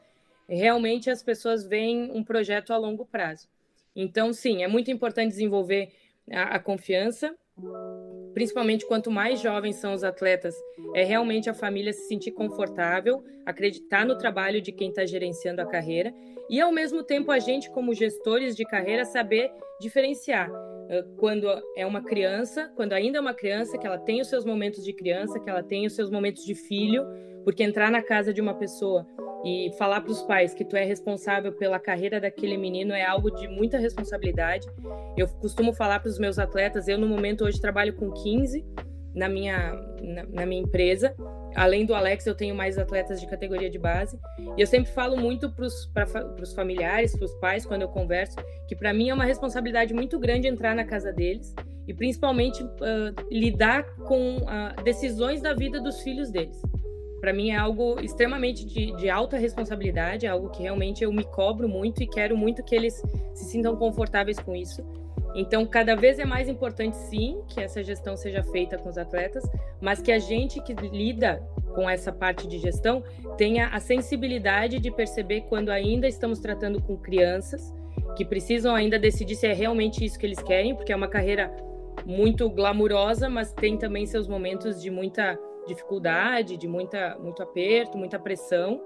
realmente 0.47 1.09
as 1.09 1.21
pessoas 1.23 1.63
veem 1.63 2.11
um 2.11 2.23
projeto 2.23 2.73
a 2.73 2.77
longo 2.77 3.05
prazo. 3.05 3.47
Então, 3.95 4.33
sim, 4.33 4.63
é 4.63 4.67
muito 4.67 4.89
importante 4.89 5.29
desenvolver 5.29 5.91
a, 6.31 6.55
a 6.55 6.59
confiança, 6.59 7.35
principalmente 8.33 8.85
quanto 8.85 9.11
mais 9.11 9.39
jovens 9.39 9.75
são 9.75 9.93
os 9.93 10.03
atletas, 10.03 10.55
é 10.95 11.03
realmente 11.03 11.49
a 11.49 11.53
família 11.53 11.93
se 11.93 12.07
sentir 12.07 12.31
confortável, 12.31 13.23
acreditar 13.45 14.05
no 14.05 14.17
trabalho 14.17 14.61
de 14.61 14.71
quem 14.71 14.89
está 14.89 15.05
gerenciando 15.05 15.61
a 15.61 15.65
carreira 15.65 16.13
e, 16.49 16.59
ao 16.59 16.71
mesmo 16.71 17.03
tempo, 17.03 17.31
a 17.31 17.39
gente, 17.39 17.69
como 17.69 17.93
gestores 17.93 18.55
de 18.55 18.63
carreira, 18.63 19.05
saber 19.05 19.51
diferenciar 19.79 20.49
quando 21.17 21.47
é 21.75 21.85
uma 21.85 22.03
criança, 22.03 22.71
quando 22.75 22.93
ainda 22.93 23.17
é 23.17 23.21
uma 23.21 23.33
criança, 23.33 23.77
que 23.77 23.87
ela 23.87 23.97
tem 23.97 24.21
os 24.21 24.27
seus 24.27 24.45
momentos 24.45 24.83
de 24.83 24.93
criança, 24.93 25.39
que 25.39 25.49
ela 25.49 25.63
tem 25.63 25.85
os 25.85 25.93
seus 25.93 26.09
momentos 26.09 26.43
de 26.43 26.53
filho, 26.53 27.05
porque 27.43 27.63
entrar 27.63 27.89
na 27.89 28.01
casa 28.01 28.33
de 28.33 28.41
uma 28.41 28.53
pessoa 28.53 29.05
e 29.43 29.71
falar 29.77 30.01
para 30.01 30.11
os 30.11 30.21
pais 30.23 30.53
que 30.53 30.63
tu 30.63 30.75
é 30.75 30.83
responsável 30.83 31.51
pela 31.53 31.79
carreira 31.79 32.19
daquele 32.19 32.57
menino 32.57 32.93
é 32.93 33.03
algo 33.03 33.31
de 33.31 33.47
muita 33.47 33.77
responsabilidade. 33.77 34.67
Eu 35.17 35.27
costumo 35.27 35.73
falar 35.73 35.99
para 35.99 36.09
os 36.09 36.19
meus 36.19 36.37
atletas, 36.37 36.87
eu 36.87 36.97
no 36.97 37.07
momento 37.07 37.45
hoje 37.45 37.59
trabalho 37.59 37.95
com 37.95 38.11
15, 38.11 38.63
na 39.13 39.27
minha, 39.27 39.73
na, 40.01 40.23
na, 40.23 40.45
minha 40.45 40.61
empresa. 40.61 41.13
Além 41.55 41.85
do 41.85 41.93
Alex, 41.93 42.25
eu 42.25 42.35
tenho 42.35 42.55
mais 42.55 42.77
atletas 42.77 43.19
de 43.19 43.27
categoria 43.27 43.69
de 43.69 43.77
base. 43.77 44.17
E 44.57 44.61
eu 44.61 44.67
sempre 44.67 44.91
falo 44.91 45.17
muito 45.17 45.49
para 45.51 45.65
os 45.65 46.53
familiares, 46.53 47.15
para 47.15 47.25
os 47.25 47.33
pais, 47.35 47.65
quando 47.65 47.81
eu 47.81 47.89
converso, 47.89 48.37
que 48.67 48.75
para 48.75 48.93
mim 48.93 49.09
é 49.09 49.13
uma 49.13 49.25
responsabilidade 49.25 49.93
muito 49.93 50.17
grande 50.17 50.47
entrar 50.47 50.75
na 50.75 50.85
casa 50.85 51.11
deles 51.11 51.53
e 51.87 51.93
principalmente 51.93 52.63
uh, 52.63 53.27
lidar 53.29 53.83
com 54.07 54.37
uh, 54.37 54.83
decisões 54.83 55.41
da 55.41 55.53
vida 55.53 55.81
dos 55.81 56.01
filhos 56.01 56.31
deles. 56.31 56.61
Para 57.19 57.33
mim 57.33 57.51
é 57.51 57.55
algo 57.55 57.99
extremamente 57.99 58.65
de, 58.65 58.95
de, 58.95 59.09
alta 59.09 59.37
responsabilidade, 59.37 60.25
é 60.25 60.29
algo 60.29 60.49
que 60.49 60.63
realmente 60.63 61.03
eu 61.03 61.13
me 61.13 61.23
cobro 61.23 61.69
muito 61.69 62.01
e 62.01 62.07
quero 62.07 62.35
muito 62.35 62.63
que 62.63 62.73
eles 62.73 62.99
se 63.35 63.45
sintam 63.45 63.75
confortáveis 63.75 64.39
com 64.39 64.55
isso. 64.55 64.83
Então, 65.33 65.65
cada 65.65 65.95
vez 65.95 66.19
é 66.19 66.25
mais 66.25 66.49
importante, 66.49 66.97
sim, 66.97 67.41
que 67.47 67.61
essa 67.61 67.83
gestão 67.83 68.17
seja 68.17 68.43
feita 68.43 68.77
com 68.77 68.89
os 68.89 68.97
atletas, 68.97 69.43
mas 69.79 70.01
que 70.01 70.11
a 70.11 70.19
gente 70.19 70.61
que 70.61 70.73
lida 70.73 71.41
com 71.73 71.89
essa 71.89 72.11
parte 72.11 72.47
de 72.47 72.57
gestão 72.57 73.03
tenha 73.37 73.67
a 73.67 73.79
sensibilidade 73.79 74.79
de 74.79 74.91
perceber 74.91 75.41
quando 75.41 75.69
ainda 75.69 76.07
estamos 76.07 76.39
tratando 76.39 76.81
com 76.81 76.97
crianças 76.97 77.73
que 78.15 78.25
precisam 78.25 78.75
ainda 78.75 78.99
decidir 78.99 79.35
se 79.35 79.47
é 79.47 79.53
realmente 79.53 80.03
isso 80.03 80.19
que 80.19 80.25
eles 80.25 80.41
querem, 80.41 80.75
porque 80.75 80.91
é 80.91 80.95
uma 80.95 81.07
carreira 81.07 81.51
muito 82.05 82.49
glamurosa, 82.49 83.29
mas 83.29 83.53
tem 83.53 83.77
também 83.77 84.05
seus 84.05 84.27
momentos 84.27 84.81
de 84.81 84.89
muita 84.89 85.37
dificuldade, 85.67 86.57
de 86.57 86.67
muita, 86.67 87.17
muito 87.19 87.41
aperto, 87.41 87.97
muita 87.97 88.19
pressão, 88.19 88.81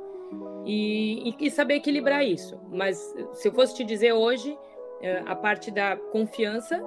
e, 0.65 1.29
e, 1.29 1.47
e 1.47 1.51
saber 1.51 1.75
equilibrar 1.75 2.25
isso. 2.25 2.59
Mas 2.71 2.97
se 3.33 3.47
eu 3.47 3.53
fosse 3.53 3.75
te 3.75 3.83
dizer 3.83 4.13
hoje, 4.13 4.57
a 5.25 5.35
parte 5.35 5.71
da 5.71 5.95
confiança, 5.95 6.79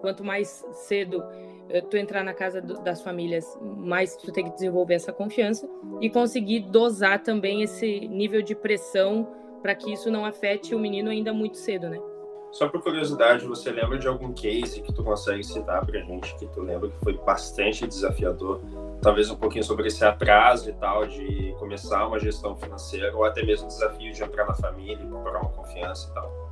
quanto 0.00 0.24
mais 0.24 0.64
cedo 0.72 1.22
é, 1.68 1.80
tu 1.80 1.96
entrar 1.96 2.22
na 2.22 2.32
casa 2.32 2.60
do, 2.60 2.74
das 2.82 3.02
famílias, 3.02 3.58
mais 3.60 4.16
tu 4.16 4.32
tem 4.32 4.44
que 4.44 4.54
desenvolver 4.54 4.94
essa 4.94 5.12
confiança 5.12 5.68
e 6.00 6.08
conseguir 6.08 6.60
dosar 6.60 7.22
também 7.22 7.62
esse 7.62 8.06
nível 8.08 8.42
de 8.42 8.54
pressão 8.54 9.28
para 9.62 9.74
que 9.74 9.92
isso 9.92 10.10
não 10.10 10.24
afete 10.24 10.74
o 10.74 10.78
menino 10.78 11.10
ainda 11.10 11.32
muito 11.32 11.56
cedo, 11.56 11.88
né? 11.88 12.00
Só 12.52 12.68
por 12.68 12.80
curiosidade, 12.82 13.44
você 13.44 13.70
lembra 13.70 13.98
de 13.98 14.06
algum 14.06 14.32
case 14.32 14.80
que 14.80 14.92
tu 14.92 15.02
consegue 15.02 15.42
citar 15.42 15.84
pra 15.84 16.00
gente, 16.00 16.34
que 16.36 16.46
tu 16.46 16.60
lembra 16.60 16.88
que 16.88 16.98
foi 17.00 17.12
bastante 17.18 17.86
desafiador? 17.86 18.60
Talvez 19.02 19.30
um 19.30 19.36
pouquinho 19.36 19.64
sobre 19.64 19.88
esse 19.88 20.04
atraso 20.04 20.70
e 20.70 20.72
tal, 20.72 21.06
de 21.06 21.54
começar 21.58 22.06
uma 22.06 22.18
gestão 22.18 22.56
financeira, 22.56 23.14
ou 23.14 23.24
até 23.24 23.44
mesmo 23.44 23.66
o 23.66 23.68
desafio 23.68 24.12
de 24.12 24.22
entrar 24.22 24.46
na 24.46 24.54
família, 24.54 24.96
procurar 24.96 25.40
uma 25.40 25.50
confiança 25.50 26.08
e 26.08 26.14
tal. 26.14 26.45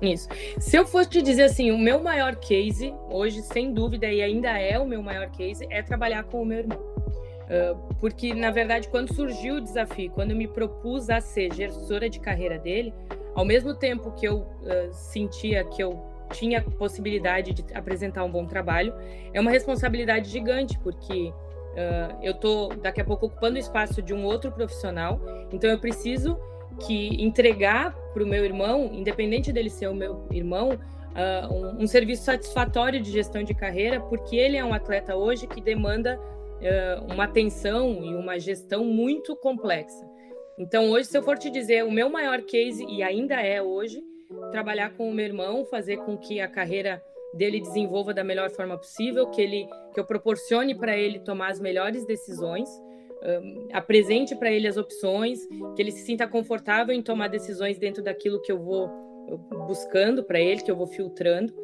Isso. 0.00 0.28
Se 0.58 0.76
eu 0.76 0.86
fosse 0.86 1.10
te 1.10 1.22
dizer 1.22 1.44
assim, 1.44 1.70
o 1.70 1.78
meu 1.78 2.02
maior 2.02 2.36
case, 2.36 2.94
hoje, 3.08 3.42
sem 3.42 3.72
dúvida, 3.72 4.06
e 4.06 4.22
ainda 4.22 4.50
é 4.58 4.78
o 4.78 4.86
meu 4.86 5.02
maior 5.02 5.30
case, 5.30 5.66
é 5.70 5.82
trabalhar 5.82 6.24
com 6.24 6.42
o 6.42 6.44
meu 6.44 6.58
irmão. 6.58 6.78
Uh, 6.78 7.94
porque, 8.00 8.34
na 8.34 8.50
verdade, 8.50 8.88
quando 8.88 9.14
surgiu 9.14 9.56
o 9.56 9.60
desafio, 9.60 10.10
quando 10.10 10.30
eu 10.30 10.36
me 10.36 10.48
propus 10.48 11.10
a 11.10 11.20
ser 11.20 11.52
gestora 11.52 12.08
de 12.08 12.18
carreira 12.18 12.58
dele, 12.58 12.92
ao 13.34 13.44
mesmo 13.44 13.74
tempo 13.74 14.12
que 14.12 14.26
eu 14.26 14.38
uh, 14.38 14.92
sentia 14.92 15.64
que 15.64 15.82
eu 15.82 16.02
tinha 16.32 16.62
possibilidade 16.62 17.52
de 17.52 17.64
apresentar 17.74 18.24
um 18.24 18.30
bom 18.30 18.46
trabalho, 18.46 18.94
é 19.32 19.40
uma 19.40 19.50
responsabilidade 19.50 20.30
gigante, 20.30 20.78
porque 20.78 21.32
uh, 21.32 22.18
eu 22.22 22.32
estou 22.32 22.74
daqui 22.76 23.00
a 23.00 23.04
pouco 23.04 23.26
ocupando 23.26 23.56
o 23.56 23.58
espaço 23.58 24.00
de 24.00 24.14
um 24.14 24.24
outro 24.24 24.50
profissional, 24.50 25.20
então 25.52 25.68
eu 25.68 25.78
preciso 25.78 26.38
que 26.80 27.22
entregar 27.22 27.94
para 28.12 28.22
o 28.22 28.26
meu 28.26 28.44
irmão, 28.44 28.90
independente 28.92 29.52
dele 29.52 29.70
ser 29.70 29.88
o 29.88 29.94
meu 29.94 30.26
irmão, 30.30 30.70
uh, 30.70 31.52
um, 31.52 31.82
um, 31.82 31.86
serviço 31.86 32.24
satisfatório 32.24 33.00
de 33.00 33.10
gestão 33.10 33.42
de 33.42 33.54
carreira, 33.54 34.00
porque 34.00 34.36
ele 34.36 34.56
é 34.56 34.64
um 34.64 34.72
atleta 34.72 35.16
hoje 35.16 35.46
que 35.46 35.60
demanda 35.60 36.18
uh, 36.18 37.12
uma 37.12 37.24
atenção 37.24 38.02
e 38.02 38.14
uma 38.14 38.38
gestão 38.38 38.84
muito 38.84 39.36
complexa. 39.36 40.04
Então, 40.58 40.90
hoje, 40.90 41.08
se 41.08 41.18
eu 41.18 41.22
for 41.22 41.36
te 41.36 41.50
dizer, 41.50 41.84
o 41.84 41.90
meu 41.90 42.08
maior 42.08 42.40
case, 42.42 42.84
e 42.84 43.02
ainda 43.02 43.40
é 43.40 43.60
hoje, 43.60 44.00
trabalhar 44.52 44.92
com 44.96 45.08
o 45.08 45.14
meu 45.14 45.24
irmão, 45.24 45.64
fazer 45.64 45.96
com 45.98 46.16
que 46.16 46.40
a 46.40 46.48
carreira 46.48 47.02
dele 47.34 47.60
desenvolva 47.60 48.14
da 48.14 48.22
melhor 48.22 48.50
forma 48.50 48.78
possível, 48.78 49.26
que 49.26 49.42
ele 49.42 49.68
que 49.92 49.98
eu 49.98 50.04
proporcione 50.04 50.74
para 50.74 50.96
ele 50.96 51.18
tomar 51.18 51.50
as 51.50 51.60
melhores 51.60 52.06
decisões 52.06 52.68
um, 53.24 53.68
apresente 53.72 54.34
para 54.36 54.50
ele 54.50 54.68
as 54.68 54.76
opções, 54.76 55.46
que 55.74 55.82
ele 55.82 55.90
se 55.90 56.04
sinta 56.04 56.26
confortável 56.26 56.94
em 56.94 57.02
tomar 57.02 57.28
decisões 57.28 57.78
dentro 57.78 58.02
daquilo 58.02 58.40
que 58.42 58.52
eu 58.52 58.58
vou 58.58 58.88
buscando 59.66 60.22
para 60.22 60.40
ele, 60.40 60.62
que 60.62 60.70
eu 60.70 60.76
vou 60.76 60.86
filtrando. 60.86 61.54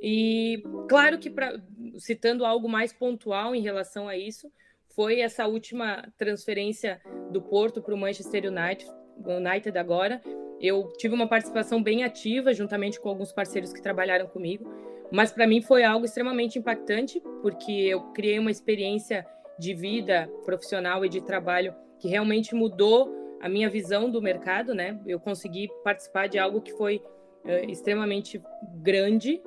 E 0.00 0.62
claro 0.88 1.18
que, 1.18 1.28
pra, 1.28 1.60
citando 1.98 2.44
algo 2.44 2.68
mais 2.68 2.92
pontual 2.92 3.54
em 3.54 3.60
relação 3.60 4.08
a 4.08 4.16
isso, 4.16 4.50
foi 4.94 5.20
essa 5.20 5.46
última 5.46 6.08
transferência 6.16 7.00
do 7.30 7.42
Porto 7.42 7.82
para 7.82 7.94
o 7.94 7.98
Manchester 7.98 8.46
United, 8.46 8.90
United 9.24 9.76
agora. 9.76 10.20
Eu 10.60 10.92
tive 10.98 11.14
uma 11.14 11.28
participação 11.28 11.82
bem 11.82 12.04
ativa, 12.04 12.52
juntamente 12.52 13.00
com 13.00 13.08
alguns 13.08 13.32
parceiros 13.32 13.72
que 13.72 13.82
trabalharam 13.82 14.26
comigo, 14.26 14.68
mas 15.10 15.30
para 15.30 15.46
mim 15.46 15.62
foi 15.62 15.84
algo 15.84 16.04
extremamente 16.04 16.58
impactante, 16.58 17.22
porque 17.42 17.72
eu 17.72 18.00
criei 18.12 18.38
uma 18.38 18.50
experiência 18.50 19.24
de 19.58 19.74
vida 19.74 20.30
profissional 20.44 21.04
e 21.04 21.08
de 21.08 21.20
trabalho 21.20 21.74
que 21.98 22.08
realmente 22.08 22.54
mudou 22.54 23.14
a 23.40 23.48
minha 23.48 23.68
visão 23.68 24.10
do 24.10 24.20
mercado, 24.20 24.74
né? 24.74 24.98
Eu 25.06 25.18
consegui 25.20 25.68
participar 25.82 26.28
de 26.28 26.38
algo 26.38 26.60
que 26.60 26.72
foi 26.72 27.02
é, 27.44 27.64
extremamente 27.66 28.42
grande 28.74 29.40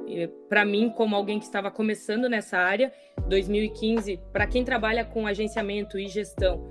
para 0.50 0.66
mim, 0.66 0.90
como 0.90 1.16
alguém 1.16 1.40
que 1.40 1.46
estava 1.46 1.70
começando 1.70 2.30
nessa 2.30 2.58
área. 2.58 2.92
2015, 3.28 4.20
para 4.32 4.48
quem 4.48 4.64
trabalha 4.64 5.06
com 5.06 5.28
agenciamento 5.28 6.00
e 6.00 6.08
gestão, 6.08 6.62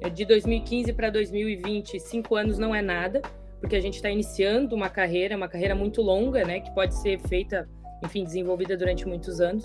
é, 0.00 0.08
de 0.08 0.24
2015 0.24 0.92
para 0.92 1.10
2020, 1.10 1.98
cinco 2.00 2.36
anos 2.36 2.58
não 2.58 2.74
é 2.74 2.80
nada, 2.80 3.20
porque 3.60 3.76
a 3.76 3.80
gente 3.80 3.94
está 3.94 4.08
iniciando 4.08 4.74
uma 4.74 4.88
carreira, 4.88 5.36
uma 5.36 5.48
carreira 5.48 5.74
muito 5.74 6.00
longa, 6.00 6.44
né? 6.44 6.60
Que 6.60 6.72
pode 6.72 6.94
ser 6.94 7.18
feita, 7.20 7.68
enfim, 8.04 8.22
desenvolvida 8.22 8.76
durante 8.76 9.06
muitos 9.06 9.40
anos. 9.40 9.64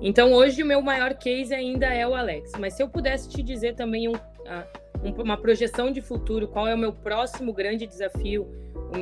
Então, 0.00 0.32
hoje, 0.32 0.62
o 0.62 0.66
meu 0.66 0.80
maior 0.80 1.14
case 1.14 1.54
ainda 1.54 1.86
é 1.86 2.06
o 2.06 2.14
Alex. 2.14 2.52
Mas 2.58 2.74
se 2.74 2.82
eu 2.82 2.88
pudesse 2.88 3.28
te 3.28 3.42
dizer 3.42 3.74
também 3.74 4.08
um, 4.08 4.14
uma 5.18 5.36
projeção 5.36 5.90
de 5.90 6.00
futuro, 6.00 6.46
qual 6.48 6.66
é 6.66 6.74
o 6.74 6.78
meu 6.78 6.92
próximo 6.92 7.52
grande 7.52 7.86
desafio, 7.86 8.48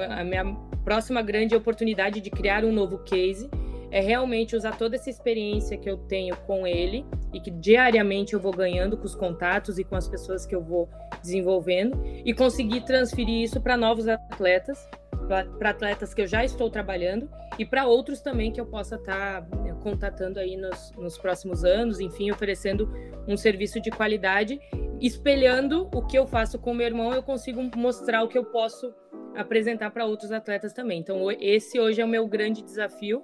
a 0.09 0.25
minha 0.25 0.45
próxima 0.85 1.21
grande 1.23 1.55
oportunidade 1.55 2.21
de 2.21 2.31
criar 2.31 2.65
um 2.65 2.73
novo 2.73 2.99
case, 2.99 3.49
é 3.91 4.00
realmente 4.00 4.57
usar 4.57 4.76
toda 4.76 4.97
essa 4.97 5.09
experiência 5.09 5.76
que 5.76 5.88
eu 5.88 5.97
tenho 5.97 6.37
com 6.38 6.67
ele 6.67 7.05
e 7.33 7.41
que 7.41 7.50
diariamente 7.50 8.35
eu 8.35 8.41
vou 8.41 8.53
ganhando 8.53 8.97
com 8.97 9.05
os 9.05 9.15
contatos 9.15 9.79
e 9.79 9.85
com 9.85 9.95
as 9.95 10.09
pessoas 10.09 10.45
que 10.45 10.55
eu 10.55 10.62
vou 10.62 10.88
desenvolvendo 11.23 12.00
e 12.25 12.35
conseguir 12.35 12.83
transferir 12.83 13.43
isso 13.43 13.61
para 13.61 13.76
novos 13.76 14.09
atletas 14.09 14.79
para 15.26 15.71
atletas 15.71 16.14
que 16.14 16.23
eu 16.23 16.26
já 16.26 16.45
estou 16.45 16.71
trabalhando 16.71 17.28
e 17.59 17.64
para 17.64 17.87
outros 17.87 18.21
também 18.21 18.52
que 18.52 18.61
eu 18.61 18.66
possa 18.66 18.97
estar 18.97 19.42
tá, 19.42 19.56
né, 19.59 19.76
contatando 19.83 20.38
aí 20.38 20.56
nos, 20.56 20.92
nos 20.92 21.18
próximos 21.18 21.64
anos, 21.64 22.00
enfim, 22.00 22.30
oferecendo 22.30 22.90
um 23.26 23.37
serviço 23.37 23.80
de 23.80 23.90
qualidade, 23.90 24.61
espelhando 25.00 25.88
o 25.95 26.02
que 26.02 26.16
eu 26.16 26.26
faço 26.26 26.59
com 26.59 26.73
meu 26.73 26.87
irmão, 26.87 27.12
eu 27.12 27.23
consigo 27.23 27.62
mostrar 27.76 28.23
o 28.23 28.28
que 28.28 28.38
eu 28.38 28.45
posso 28.45 28.95
apresentar 29.35 29.90
para 29.90 30.06
outros 30.06 30.33
atletas 30.33 30.73
também. 30.73 31.00
Então, 31.00 31.30
esse 31.33 31.78
hoje 31.78 32.00
é 32.00 32.04
o 32.04 32.09
meu 32.09 32.26
grande 32.26 32.62
desafio, 32.62 33.23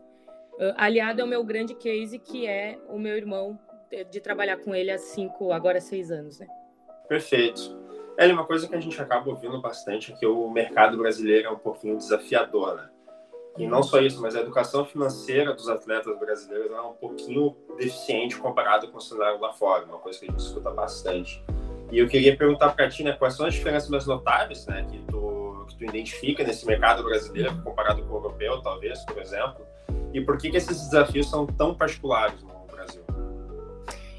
aliado 0.76 1.22
ao 1.22 1.28
meu 1.28 1.42
grande 1.42 1.74
case, 1.74 2.18
que 2.18 2.46
é 2.46 2.78
o 2.88 2.98
meu 2.98 3.16
irmão, 3.16 3.58
de 4.10 4.20
trabalhar 4.20 4.58
com 4.58 4.74
ele 4.74 4.90
há 4.90 4.98
cinco, 4.98 5.52
agora 5.52 5.80
seis 5.80 6.10
anos, 6.10 6.38
né? 6.38 6.46
Perfeito. 7.08 7.81
É 8.18 8.30
uma 8.32 8.44
coisa 8.44 8.68
que 8.68 8.74
a 8.74 8.80
gente 8.80 9.00
acaba 9.00 9.30
ouvindo 9.30 9.60
bastante 9.60 10.12
que 10.12 10.26
o 10.26 10.50
mercado 10.50 10.98
brasileiro 10.98 11.48
é 11.48 11.50
um 11.50 11.58
pouquinho 11.58 11.96
desafiador, 11.96 12.76
né? 12.76 12.88
E 13.58 13.66
não 13.66 13.82
só 13.82 14.00
isso, 14.00 14.20
mas 14.20 14.34
a 14.34 14.40
educação 14.40 14.84
financeira 14.84 15.52
dos 15.52 15.68
atletas 15.68 16.18
brasileiros 16.18 16.72
é 16.72 16.80
um 16.80 16.94
pouquinho 16.94 17.54
deficiente 17.76 18.36
comparado 18.36 18.88
com 18.88 18.98
o 18.98 19.00
cenário 19.00 19.38
lá 19.40 19.52
fora, 19.52 19.84
uma 19.84 19.98
coisa 19.98 20.18
que 20.18 20.26
a 20.26 20.30
gente 20.30 20.40
escuta 20.40 20.70
bastante. 20.70 21.42
E 21.90 21.98
eu 21.98 22.08
queria 22.08 22.34
perguntar 22.34 22.70
para 22.70 22.88
ti, 22.88 23.04
né, 23.04 23.12
quais 23.12 23.34
são 23.34 23.44
as 23.44 23.52
diferenças 23.52 23.90
mais 23.90 24.06
notáveis, 24.06 24.66
né, 24.66 24.86
que 24.90 24.98
tu, 25.10 25.66
que 25.68 25.76
tu 25.76 25.84
identifica 25.84 26.42
nesse 26.42 26.66
mercado 26.66 27.02
brasileiro 27.02 27.62
comparado 27.62 28.02
com 28.04 28.14
o 28.14 28.16
europeu, 28.16 28.62
talvez, 28.62 29.04
por 29.04 29.18
exemplo, 29.18 29.66
e 30.14 30.20
por 30.20 30.38
que 30.38 30.50
que 30.50 30.56
esses 30.56 30.88
desafios 30.88 31.28
são 31.28 31.46
tão 31.46 31.74
particulares 31.74 32.42
no 32.42 32.66
Brasil? 32.74 33.02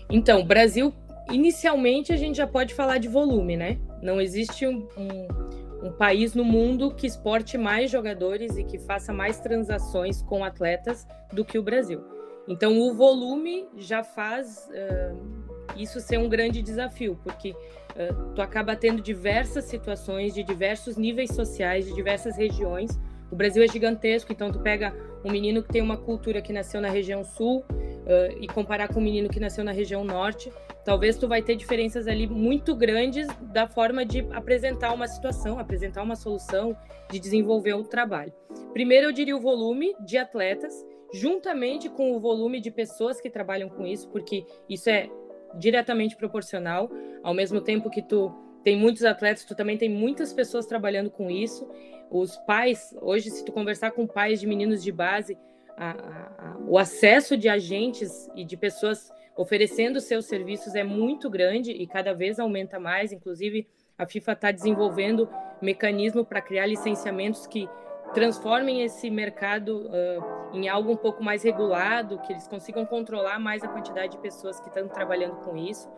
Então, 0.10 0.42
o 0.42 0.46
Brasil 0.46 0.94
inicialmente 1.34 2.14
a 2.14 2.18
gente 2.18 2.38
já 2.38 2.48
pode 2.48 2.74
falar 2.74 3.00
de 3.00 3.08
volume, 3.08 3.58
né? 3.58 3.80
Não 4.02 4.22
existe 4.22 4.68
um, 4.68 4.88
um, 4.98 5.88
um, 5.88 5.92
país 5.92 6.36
no 6.36 6.44
mundo 6.44 6.94
que 6.94 7.08
exporte 7.08 7.58
mais 7.58 7.90
jogadores 7.90 8.56
e 8.58 8.64
que 8.64 8.78
faça 8.78 9.12
mais 9.12 9.40
transações 9.40 10.22
com 10.22 10.44
atletas 10.44 11.08
do 11.32 11.44
que 11.44 11.58
o 11.58 11.64
Brasil. 11.64 12.02
Então, 12.48 12.80
o 12.80 12.94
volume 12.94 13.66
já 13.78 14.04
faz 14.04 14.70
uh, 14.70 15.78
isso 15.78 16.00
ser 16.00 16.18
um 16.18 16.30
grande 16.30 16.62
desafio, 16.62 17.18
porque 17.24 17.52
uh, 17.52 18.34
tu 18.36 18.42
acaba 18.42 18.76
tendo 18.76 19.02
diversas 19.02 19.66
situações 19.66 20.34
de 20.34 20.44
diversos 20.44 20.98
níveis 20.98 21.32
sociais, 21.32 21.86
de 21.86 21.96
diversas 21.96 22.38
regiões. 22.38 23.00
O 23.32 23.36
Brasil 23.36 23.64
é 23.64 23.68
gigantesco, 23.68 24.32
então 24.32 24.52
tu 24.52 24.60
pega 24.60 24.94
um 25.24 25.32
menino 25.32 25.64
que 25.64 25.70
tem 25.70 25.82
uma 25.82 25.98
cultura 25.98 26.42
que 26.42 26.52
nasceu 26.52 26.82
na 26.82 26.90
região 26.90 27.24
sul, 27.24 27.64
uh, 28.04 28.38
e 28.40 28.48
comparar 28.48 28.88
com 28.88 29.00
um 29.00 29.04
menino 29.04 29.30
que 29.30 29.40
nasceu 29.40 29.64
na 29.64 29.72
região 29.72 30.04
norte, 30.04 30.52
talvez 30.84 31.18
tu 31.18 31.28
vai 31.28 31.42
ter 31.42 31.56
diferenças 31.56 32.08
ali 32.08 32.28
muito 32.28 32.76
grandes 32.76 33.28
da 33.42 33.68
forma 33.68 34.06
de 34.06 34.28
apresentar 34.32 34.94
uma 34.94 35.08
situação, 35.08 35.60
apresentar 35.60 36.04
uma 36.04 36.16
solução, 36.16 36.76
de 37.12 37.20
desenvolver 37.20 37.74
um 37.74 37.84
trabalho. 37.84 38.34
Primeiro, 38.74 39.08
eu 39.08 39.12
diria 39.12 39.36
o 39.36 39.40
volume 39.40 39.96
de 40.06 40.18
atletas, 40.18 40.74
juntamente 41.14 41.90
com 41.90 42.16
o 42.16 42.20
volume 42.20 42.60
de 42.60 42.72
pessoas 42.72 43.22
que 43.22 43.30
trabalham 43.30 43.70
com 43.70 43.86
isso, 43.86 44.10
porque 44.10 44.46
isso 44.68 44.90
é 44.90 45.10
diretamente 45.56 46.16
proporcional. 46.16 46.90
Ao 47.22 47.34
mesmo 47.34 47.62
tempo 47.62 47.90
que 47.90 48.02
tu 48.02 48.34
tem 48.64 48.76
muitos 48.76 49.04
atletas, 49.04 49.46
tu 49.46 49.56
também 49.56 49.78
tem 49.78 49.90
muitas 49.90 50.34
pessoas 50.34 50.66
trabalhando 50.66 51.12
com 51.12 51.30
isso. 51.30 51.70
Os 52.10 52.38
pais, 52.38 52.96
hoje, 53.02 53.30
se 53.30 53.46
tu 53.46 53.52
conversar 53.52 53.92
com 53.92 54.08
pais 54.08 54.40
de 54.40 54.48
meninos 54.48 54.84
de 54.84 54.92
base, 54.92 55.38
a, 55.78 55.92
a, 55.92 56.52
a, 56.52 56.58
o 56.68 56.78
acesso 56.78 57.36
de 57.36 57.50
agentes 57.50 58.30
e 58.36 58.44
de 58.44 58.56
pessoas 58.56 59.12
oferecendo 59.36 60.00
seus 60.00 60.26
serviços 60.26 60.76
é 60.76 60.84
muito 60.84 61.30
grande 61.30 61.72
e 61.72 61.88
cada 61.88 62.14
vez 62.14 62.40
aumenta 62.40 62.80
mais. 62.80 63.12
Inclusive, 63.12 63.68
a 63.98 64.06
FIFA 64.06 64.32
está 64.34 64.52
desenvolvendo 64.52 65.30
mecanismo 65.62 66.26
para 66.26 66.42
criar 66.42 66.66
licenciamentos 66.66 67.48
que 67.48 67.70
transformem 68.14 68.84
esse 68.84 69.10
mercado 69.10 69.88
uh, 69.88 70.56
em 70.56 70.70
algo 70.70 70.92
um 70.92 70.96
pouco 70.96 71.24
mais 71.24 71.44
regulado, 71.44 72.20
que 72.20 72.32
eles 72.32 72.48
consigam 72.48 72.86
controlar 72.86 73.40
mais 73.40 73.64
a 73.64 73.68
quantidade 73.68 74.14
de 74.14 74.18
pessoas 74.20 74.60
que 74.60 74.68
estão 74.68 74.88
trabalhando 74.88 75.38
com 75.38 75.58
isso. 75.58 75.90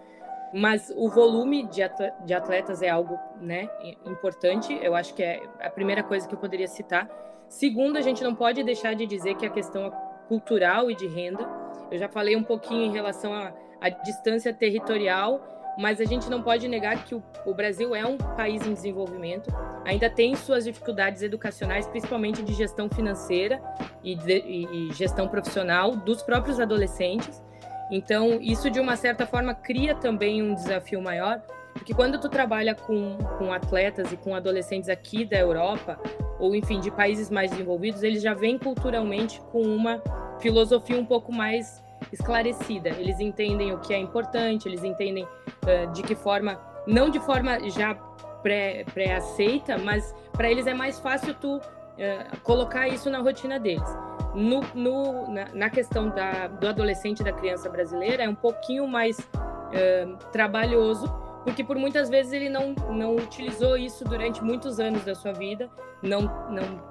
Mas 0.53 0.89
o 0.95 1.09
volume 1.09 1.67
de 1.67 2.33
atletas 2.33 2.81
é 2.81 2.87
algo 2.87 3.19
né, 3.41 3.69
importante, 4.05 4.77
eu 4.81 4.95
acho 4.95 5.13
que 5.13 5.21
é 5.21 5.41
a 5.59 5.69
primeira 5.69 6.01
coisa 6.01 6.25
que 6.25 6.33
eu 6.33 6.39
poderia 6.39 6.67
citar. 6.67 7.09
Segundo, 7.49 7.97
a 7.97 8.01
gente 8.01 8.23
não 8.23 8.33
pode 8.33 8.63
deixar 8.63 8.95
de 8.95 9.05
dizer 9.05 9.35
que 9.35 9.45
a 9.45 9.49
questão 9.49 9.91
cultural 10.29 10.89
e 10.89 10.95
de 10.95 11.07
renda, 11.07 11.45
eu 11.91 11.97
já 11.97 12.07
falei 12.09 12.35
um 12.35 12.43
pouquinho 12.43 12.85
em 12.85 12.91
relação 12.91 13.33
à 13.33 13.89
distância 14.03 14.53
territorial, 14.53 15.55
mas 15.77 15.99
a 15.99 16.05
gente 16.05 16.29
não 16.29 16.41
pode 16.41 16.67
negar 16.67 17.03
que 17.03 17.15
o, 17.15 17.23
o, 17.45 17.53
Brasil 17.53 17.93
é 17.93 18.05
um 18.05 18.17
país 18.17 18.65
em 18.65 18.73
desenvolvimento, 18.73 19.53
ainda 19.83 20.09
tem 20.09 20.35
suas 20.35 20.63
dificuldades 20.63 21.21
educacionais, 21.21 21.87
principalmente 21.87 22.41
de 22.41 22.53
gestão 22.53 22.89
financeira 22.89 23.61
e, 24.03 24.15
de, 24.15 24.37
e, 24.37 24.93
gestão 24.93 25.27
profissional 25.27 25.95
dos 25.95 26.23
próprios 26.23 26.59
adolescentes. 26.59 27.43
Então, 27.91 28.39
isso 28.41 28.69
de 28.69 28.79
uma 28.79 28.95
certa 28.95 29.27
forma 29.27 29.53
cria 29.53 29.93
também 29.95 30.41
um 30.41 30.55
desafio 30.55 31.01
maior, 31.01 31.41
porque 31.75 31.94
quando 31.94 32.17
tu 32.20 32.29
trabalha 32.29 32.74
com, 32.74 33.17
com 33.38 33.51
atletas 33.51 34.12
e 34.12 34.17
com 34.17 34.34
adolescentes 34.34 34.88
aqui 34.88 35.25
da 35.25 35.38
Europa, 35.38 36.00
ou 36.39 36.55
enfim, 36.55 36.79
de 36.79 36.89
países 36.89 37.29
mais 37.29 37.51
desenvolvidos, 37.51 38.01
eles 38.01 38.24
já 38.24 38.34
vêm 38.34 38.58
culturalmente 38.58 39.41
com 39.51 39.62
uma 39.62 40.01
filosofia 40.39 40.98
um 40.98 41.05
pouco 41.05 41.34
mais 41.34 41.84
esclarecida. 42.13 42.89
Eles 42.89 43.20
entendem 43.20 43.74
o 43.74 43.79
que 43.79 43.94
é 43.94 43.98
importante, 43.98 44.70
eles 44.70 44.86
entendem 44.86 45.25
uh, 45.25 45.91
de 45.91 46.01
que 46.01 46.15
forma, 46.15 46.58
não 46.88 47.10
de 47.10 47.20
forma 47.20 47.60
já 47.70 47.94
pré-aceita, 48.41 49.75
pré 49.75 49.84
mas 49.84 50.15
para 50.32 50.50
eles 50.50 50.67
é 50.67 50.74
mais 50.74 50.98
fácil 50.98 51.34
tu 51.34 51.58
uh, 51.58 52.39
colocar 52.41 52.88
isso 52.88 53.10
na 53.10 53.20
rotina 53.20 53.60
deles. 53.60 53.88
No, 54.34 54.62
no 54.74 55.29
na, 55.29 55.46
na, 55.53 55.70
questão 55.70 56.10
da, 56.10 56.48
do 56.48 56.67
adolescente 56.67 57.20
e 57.20 57.24
da 57.24 57.34
criança 57.34 57.70
brasileira, 57.70 58.24
é 58.24 58.29
um 58.29 58.36
pouquinho 58.36 58.88
mais 58.88 59.20
uh, 59.20 60.17
trabalhoso, 60.32 61.25
porque 61.45 61.63
por 61.63 61.77
muitas 61.77 62.09
vezes 62.09 62.33
ele 62.33 62.49
não, 62.49 62.73
não 62.89 63.15
utilizou 63.15 63.77
isso 63.77 64.03
durante 64.03 64.43
muitos 64.43 64.79
anos 64.79 65.05
da 65.05 65.13
sua 65.13 65.31
vida, 65.31 65.69
não, 66.01 66.23
não 66.49 66.83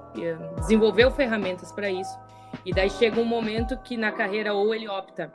desenvolveu 0.56 1.10
ferramentas 1.10 1.72
para 1.72 1.90
isso. 1.90 2.16
E 2.64 2.72
daí 2.72 2.88
chega 2.88 3.20
um 3.20 3.24
momento 3.24 3.76
que 3.78 3.96
na 3.96 4.12
carreira 4.12 4.54
ou 4.54 4.72
ele 4.72 4.88
opta 4.88 5.30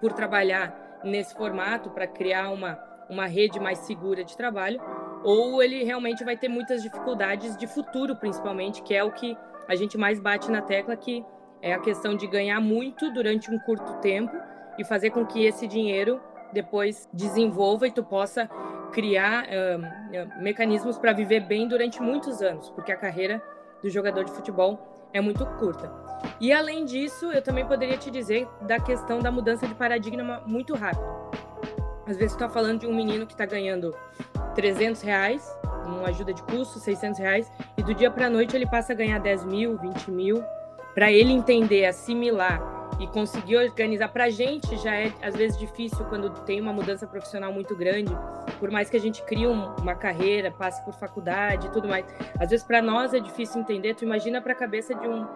por 0.00 0.12
trabalhar 0.12 1.00
nesse 1.02 1.34
formato 1.34 1.90
para 1.90 2.06
criar 2.06 2.50
uma, 2.50 2.78
uma 3.10 3.26
rede 3.26 3.58
mais 3.58 3.80
segura 3.80 4.22
de 4.22 4.36
trabalho, 4.36 4.80
ou 5.24 5.60
ele 5.60 5.82
realmente 5.82 6.22
vai 6.22 6.36
ter 6.36 6.48
muitas 6.48 6.84
dificuldades 6.84 7.56
de 7.56 7.66
futuro, 7.66 8.14
principalmente, 8.14 8.80
que 8.80 8.94
é 8.94 9.02
o 9.02 9.10
que 9.10 9.36
a 9.66 9.74
gente 9.74 9.98
mais 9.98 10.20
bate 10.20 10.52
na 10.52 10.62
tecla, 10.62 10.96
que 10.96 11.24
é 11.60 11.74
a 11.74 11.80
questão 11.80 12.14
de 12.14 12.28
ganhar 12.28 12.60
muito 12.60 13.12
durante 13.12 13.50
um 13.50 13.58
curto 13.58 13.94
tempo 13.94 14.36
e 14.78 14.84
fazer 14.84 15.10
com 15.10 15.26
que 15.26 15.44
esse 15.44 15.66
dinheiro 15.66 16.20
depois 16.52 17.08
desenvolva 17.12 17.86
e 17.86 17.90
tu 17.90 18.02
possa 18.02 18.48
criar 18.92 19.46
mecanismos 20.40 20.98
para 20.98 21.12
viver 21.12 21.40
bem 21.40 21.68
durante 21.68 22.00
muitos 22.00 22.40
anos, 22.40 22.70
porque 22.70 22.92
a 22.92 22.96
carreira 22.96 23.42
do 23.82 23.90
jogador 23.90 24.24
de 24.24 24.32
futebol 24.32 25.08
é 25.12 25.20
muito 25.20 25.44
curta. 25.58 25.92
E 26.40 26.52
além 26.52 26.84
disso, 26.84 27.30
eu 27.32 27.42
também 27.42 27.66
poderia 27.66 27.96
te 27.96 28.10
dizer 28.10 28.48
da 28.62 28.80
questão 28.80 29.18
da 29.18 29.30
mudança 29.30 29.66
de 29.66 29.74
paradigma 29.74 30.42
muito 30.46 30.74
rápido. 30.74 31.06
Às 32.06 32.16
vezes, 32.16 32.32
está 32.32 32.48
falando 32.48 32.80
de 32.80 32.86
um 32.86 32.94
menino 32.94 33.26
que 33.26 33.32
está 33.32 33.44
ganhando 33.44 33.94
300 34.54 35.02
reais, 35.02 35.58
uma 35.84 36.08
ajuda 36.08 36.32
de 36.32 36.42
custo, 36.42 36.78
600 36.78 37.18
reais, 37.18 37.52
e 37.76 37.82
do 37.82 37.94
dia 37.94 38.10
para 38.10 38.26
a 38.26 38.30
noite 38.30 38.56
ele 38.56 38.66
passa 38.66 38.92
a 38.92 38.96
ganhar 38.96 39.18
10 39.18 39.44
mil, 39.44 39.76
20 39.76 40.10
mil. 40.10 40.42
Para 40.94 41.10
ele 41.12 41.32
entender, 41.32 41.84
assimilar 41.84 42.75
e 42.98 43.06
conseguir 43.06 43.56
organizar. 43.56 44.08
Para 44.08 44.24
a 44.24 44.30
gente 44.30 44.76
já 44.78 44.94
é 44.94 45.12
às 45.22 45.36
vezes 45.36 45.58
difícil 45.58 46.04
quando 46.06 46.30
tem 46.44 46.60
uma 46.60 46.72
mudança 46.72 47.06
profissional 47.06 47.52
muito 47.52 47.76
grande, 47.76 48.12
por 48.58 48.70
mais 48.70 48.88
que 48.88 48.96
a 48.96 49.00
gente 49.00 49.22
crie 49.22 49.46
um, 49.46 49.74
uma 49.76 49.94
carreira, 49.94 50.50
passe 50.50 50.84
por 50.84 50.94
faculdade 50.94 51.66
e 51.66 51.70
tudo 51.70 51.88
mais. 51.88 52.06
Às 52.38 52.50
vezes 52.50 52.64
para 52.64 52.80
nós 52.80 53.14
é 53.14 53.20
difícil 53.20 53.60
entender. 53.60 53.94
Tu 53.94 54.04
imagina 54.04 54.40
para 54.40 54.52
a 54.52 54.56
cabeça 54.56 54.94
de 54.94 55.06
um 55.06 55.26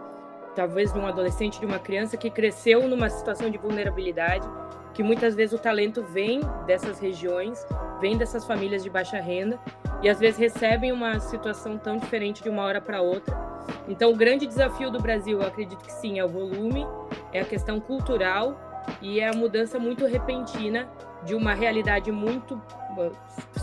talvez 0.55 0.93
de 0.93 0.99
um 0.99 1.07
adolescente, 1.07 1.61
de 1.61 1.67
uma 1.67 1.79
criança 1.79 2.17
que 2.17 2.29
cresceu 2.29 2.89
numa 2.89 3.09
situação 3.09 3.51
de 3.51 3.57
vulnerabilidade, 3.57 4.49
que 4.93 5.03
muitas 5.03 5.35
vezes 5.35 5.59
o 5.59 5.63
talento 5.63 6.03
vem 6.03 6.41
dessas 6.67 6.99
regiões, 6.99 7.65
vem 8.01 8.17
dessas 8.17 8.45
famílias 8.45 8.83
de 8.83 8.91
baixa 8.91 9.21
renda 9.21 9.59
e 10.03 10.09
às 10.09 10.19
vezes 10.19 10.39
recebem 10.39 10.93
uma 10.93 11.21
situação 11.21 11.79
tão 11.79 11.99
diferente 11.99 12.43
de 12.43 12.49
uma 12.49 12.63
hora 12.63 12.81
para 12.81 13.01
outra. 13.01 13.50
Então, 13.89 14.11
o 14.11 14.17
grande 14.17 14.47
desafio 14.47 14.91
do 14.91 15.01
Brasil, 15.01 15.41
eu 15.41 15.47
acredito 15.47 15.85
que 15.85 15.93
sim, 15.93 16.19
é 16.19 16.25
o 16.25 16.29
volume, 16.29 16.87
é 17.33 17.41
a 17.41 17.45
questão 17.45 17.81
cultural 17.81 18.59
e 19.01 19.21
é 19.21 19.29
a 19.29 19.33
mudança 19.33 19.79
muito 19.79 20.07
repentina 20.07 20.89
de 21.25 21.35
uma 21.35 21.55
realidade 21.55 22.11
muito 22.11 22.61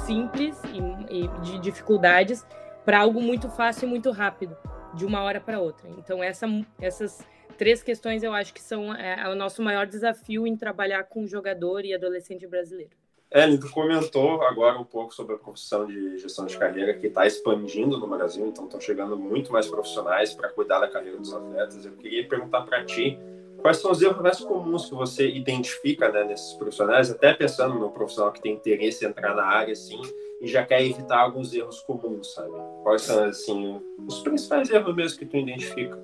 simples 0.06 0.62
e, 0.66 1.24
e 1.24 1.28
de 1.42 1.60
dificuldades 1.60 2.46
para 2.86 3.00
algo 3.00 3.22
muito 3.22 3.50
fácil 3.50 3.86
e 3.86 3.90
muito 3.90 4.12
rápido 4.12 4.56
de 4.94 5.06
uma 5.06 5.22
hora 5.22 5.42
para 5.42 5.60
outra. 5.60 5.90
Então, 5.90 6.24
essa, 6.24 6.48
essas 6.80 7.26
três 7.58 7.84
questões 7.84 8.24
eu 8.24 8.34
acho 8.34 8.54
que 8.54 8.62
são 8.62 8.94
é, 8.94 9.22
é, 9.22 9.28
o 9.28 9.36
nosso 9.36 9.62
maior 9.62 9.86
desafio 9.86 10.48
em 10.48 10.56
trabalhar 10.56 11.04
com 11.04 11.28
jogador 11.28 11.84
e 11.84 11.94
adolescente 11.94 12.48
brasileiro. 12.48 12.96
Ellen, 13.38 13.60
tu 13.60 13.70
comentou 13.70 14.42
agora 14.42 14.80
um 14.80 14.84
pouco 14.84 15.14
sobre 15.14 15.36
a 15.36 15.38
profissão 15.38 15.86
de 15.86 16.18
gestão 16.18 16.48
de 16.48 16.58
carreira 16.58 16.96
que 16.96 17.06
está 17.06 17.28
expandindo 17.28 18.00
no 18.00 18.08
Brasil, 18.08 18.48
então 18.48 18.66
estão 18.66 18.82
chegando 18.82 19.16
muito 19.16 19.54
mais 19.54 19.68
profissionais 19.68 20.34
para 20.34 20.50
cuidar 20.50 20.80
da 20.80 20.88
carreira 20.88 21.20
dos 21.20 21.32
atletas. 21.32 21.86
Eu 21.86 21.92
queria 21.92 22.28
perguntar 22.28 22.62
para 22.64 22.84
ti 22.84 23.20
quais 23.62 23.78
são 23.78 23.92
os 23.92 24.02
erros 24.02 24.24
mais 24.24 24.40
comuns 24.40 24.90
que 24.90 24.96
você 24.96 25.30
identifica 25.30 26.12
né, 26.12 26.24
nesses 26.24 26.54
profissionais, 26.54 27.12
até 27.12 27.32
pensando 27.32 27.76
no 27.76 27.92
profissional 27.92 28.32
que 28.32 28.42
tem 28.42 28.54
interesse 28.54 29.06
em 29.06 29.10
entrar 29.10 29.36
na 29.36 29.46
área, 29.46 29.74
assim, 29.74 30.02
e 30.42 30.48
já 30.48 30.66
quer 30.66 30.84
evitar 30.84 31.20
alguns 31.20 31.54
erros 31.54 31.80
comuns, 31.82 32.34
sabe? 32.34 32.54
Quais 32.82 33.04
são, 33.04 33.24
assim, 33.26 33.80
os 34.08 34.20
principais 34.22 34.68
erros 34.72 34.96
mesmo 34.96 35.20
que 35.20 35.28
tu 35.28 35.38
identifica? 35.38 35.96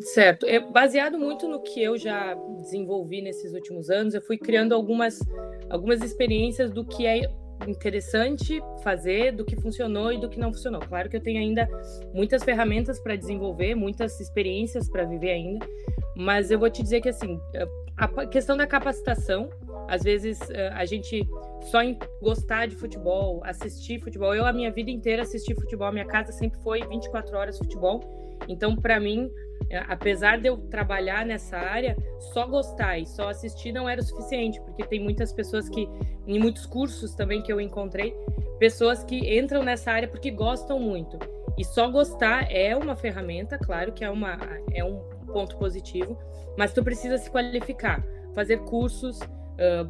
Certo. 0.00 0.46
É 0.46 0.60
baseado 0.60 1.18
muito 1.18 1.48
no 1.48 1.62
que 1.62 1.82
eu 1.82 1.96
já 1.96 2.34
desenvolvi 2.58 3.20
nesses 3.20 3.52
últimos 3.52 3.90
anos, 3.90 4.14
eu 4.14 4.22
fui 4.22 4.38
criando 4.38 4.74
algumas, 4.74 5.18
algumas 5.70 6.02
experiências 6.02 6.70
do 6.70 6.84
que 6.84 7.06
é 7.06 7.22
interessante 7.66 8.60
fazer, 8.82 9.32
do 9.32 9.44
que 9.44 9.54
funcionou 9.56 10.12
e 10.12 10.18
do 10.18 10.28
que 10.28 10.38
não 10.38 10.52
funcionou. 10.52 10.80
Claro 10.80 11.08
que 11.08 11.16
eu 11.16 11.20
tenho 11.20 11.38
ainda 11.38 11.68
muitas 12.12 12.42
ferramentas 12.42 12.98
para 12.98 13.16
desenvolver, 13.16 13.74
muitas 13.74 14.18
experiências 14.20 14.88
para 14.88 15.04
viver 15.04 15.30
ainda, 15.30 15.66
mas 16.16 16.50
eu 16.50 16.58
vou 16.58 16.70
te 16.70 16.82
dizer 16.82 17.00
que 17.00 17.08
assim, 17.08 17.38
a 17.96 18.26
questão 18.26 18.56
da 18.56 18.66
capacitação 18.66 19.50
às 19.90 20.02
vezes 20.02 20.38
eh, 20.50 20.70
a 20.72 20.84
gente 20.84 21.28
só 21.62 21.82
em 21.82 21.98
gostar 22.22 22.66
de 22.66 22.76
futebol, 22.76 23.42
assistir 23.44 24.00
futebol. 24.00 24.32
Eu 24.32 24.46
a 24.46 24.52
minha 24.52 24.70
vida 24.70 24.88
inteira 24.88 25.22
assisti 25.22 25.52
futebol, 25.52 25.90
minha 25.92 26.06
casa 26.06 26.30
sempre 26.30 26.60
foi 26.60 26.86
24 26.86 27.36
horas 27.36 27.58
futebol. 27.58 28.00
Então, 28.48 28.76
para 28.76 28.98
mim, 28.98 29.30
eh, 29.68 29.84
apesar 29.88 30.40
de 30.40 30.48
eu 30.48 30.56
trabalhar 30.56 31.24
nessa 31.24 31.56
área, 31.56 31.96
só 32.32 32.46
gostar 32.46 32.98
e 32.98 33.06
só 33.06 33.28
assistir 33.28 33.72
não 33.72 33.88
era 33.88 34.00
o 34.00 34.04
suficiente, 34.04 34.60
porque 34.60 34.84
tem 34.84 35.00
muitas 35.00 35.32
pessoas 35.32 35.68
que, 35.68 35.88
em 36.26 36.38
muitos 36.38 36.66
cursos 36.66 37.14
também 37.14 37.42
que 37.42 37.52
eu 37.52 37.60
encontrei, 37.60 38.14
pessoas 38.58 39.04
que 39.04 39.38
entram 39.38 39.62
nessa 39.62 39.92
área 39.92 40.08
porque 40.08 40.30
gostam 40.30 40.78
muito. 40.78 41.18
E 41.58 41.64
só 41.64 41.88
gostar 41.88 42.50
é 42.50 42.76
uma 42.76 42.96
ferramenta, 42.96 43.58
claro 43.58 43.92
que 43.92 44.04
é, 44.04 44.10
uma, 44.10 44.38
é 44.72 44.84
um 44.84 44.98
ponto 45.32 45.56
positivo, 45.56 46.18
mas 46.56 46.72
tu 46.72 46.82
precisa 46.82 47.18
se 47.18 47.30
qualificar, 47.30 48.04
fazer 48.34 48.58
cursos, 48.60 49.18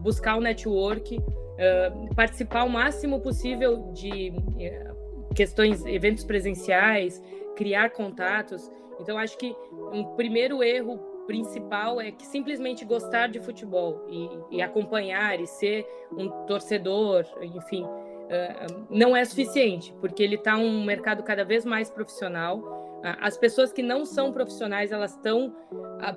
buscar 0.01 0.37
o 0.37 0.41
network, 0.41 1.17
uh, 1.17 2.15
participar 2.15 2.65
o 2.65 2.69
máximo 2.69 3.21
possível 3.21 3.93
de 3.93 4.31
uh, 4.31 5.35
questões, 5.35 5.85
eventos 5.87 6.25
presenciais, 6.25 7.23
criar 7.61 7.91
contatos. 7.91 8.73
Então, 8.99 9.19
acho 9.19 9.37
que 9.37 9.55
um 9.93 10.03
primeiro 10.17 10.63
erro 10.63 10.97
principal 11.27 12.01
é 12.01 12.11
que 12.11 12.27
simplesmente 12.27 12.87
gostar 12.87 13.27
de 13.29 13.39
futebol 13.39 14.03
e, 14.09 14.57
e 14.57 14.63
acompanhar 14.63 15.39
e 15.39 15.47
ser 15.47 15.87
um 16.11 16.31
torcedor, 16.47 17.27
enfim, 17.43 17.85
uh, 17.85 18.87
não 18.89 19.15
é 19.15 19.23
suficiente, 19.27 19.95
porque 20.01 20.23
ele 20.23 20.37
está 20.37 20.57
um 20.57 20.83
mercado 20.85 21.23
cada 21.23 21.45
vez 21.45 21.67
mais 21.67 21.91
profissional. 21.91 22.79
As 23.03 23.37
pessoas 23.37 23.73
que 23.73 23.83
não 23.83 24.05
são 24.05 24.31
profissionais, 24.31 24.93
elas 24.93 25.13
estão 25.13 25.55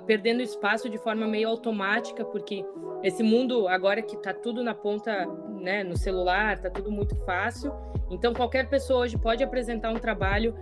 perdendo 0.06 0.42
espaço 0.42 0.90
de 0.90 0.98
forma 0.98 1.26
meio 1.26 1.48
automática, 1.48 2.26
porque 2.26 2.62
esse 3.02 3.22
mundo 3.22 3.66
agora 3.68 4.02
que 4.02 4.16
está 4.16 4.34
tudo 4.34 4.62
na 4.62 4.74
ponta, 4.74 5.24
né, 5.60 5.82
no 5.82 5.96
celular, 5.96 6.56
está 6.56 6.68
tudo 6.68 6.90
muito 6.90 7.16
fácil. 7.24 7.72
Então 8.10 8.34
qualquer 8.34 8.68
pessoa 8.68 9.00
hoje 9.00 9.16
pode 9.16 9.42
apresentar 9.42 9.90
um 9.90 9.98
trabalho 9.98 10.54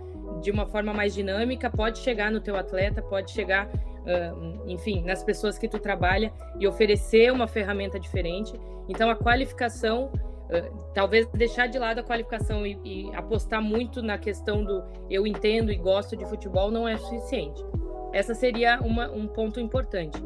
de 0.43 0.51
uma 0.51 0.65
forma 0.65 0.93
mais 0.93 1.13
dinâmica, 1.15 1.69
pode 1.69 1.99
chegar 1.99 2.29
no 2.29 2.41
teu 2.41 2.55
atleta, 2.55 3.01
pode 3.01 3.31
chegar, 3.31 3.67
uh, 3.67 4.63
enfim, 4.67 5.01
nas 5.03 5.23
pessoas 5.23 5.57
que 5.57 5.67
tu 5.67 5.79
trabalha 5.79 6.31
e 6.59 6.67
oferecer 6.67 7.31
uma 7.31 7.47
ferramenta 7.47 7.97
diferente. 7.97 8.53
Então 8.89 9.09
a 9.09 9.15
qualificação, 9.15 10.11
uh, 10.13 10.91
talvez 10.93 11.25
deixar 11.29 11.67
de 11.67 11.79
lado 11.79 11.99
a 11.99 12.03
qualificação 12.03 12.67
e, 12.67 12.77
e 12.83 13.15
apostar 13.15 13.61
muito 13.61 14.03
na 14.03 14.17
questão 14.17 14.63
do 14.63 14.83
eu 15.09 15.25
entendo 15.25 15.71
e 15.71 15.77
gosto 15.77 16.17
de 16.17 16.25
futebol 16.25 16.69
não 16.69 16.87
é 16.87 16.97
suficiente. 16.97 17.63
Essa 18.11 18.35
seria 18.35 18.79
uma, 18.81 19.09
um 19.09 19.25
ponto 19.25 19.59
importante, 19.59 20.21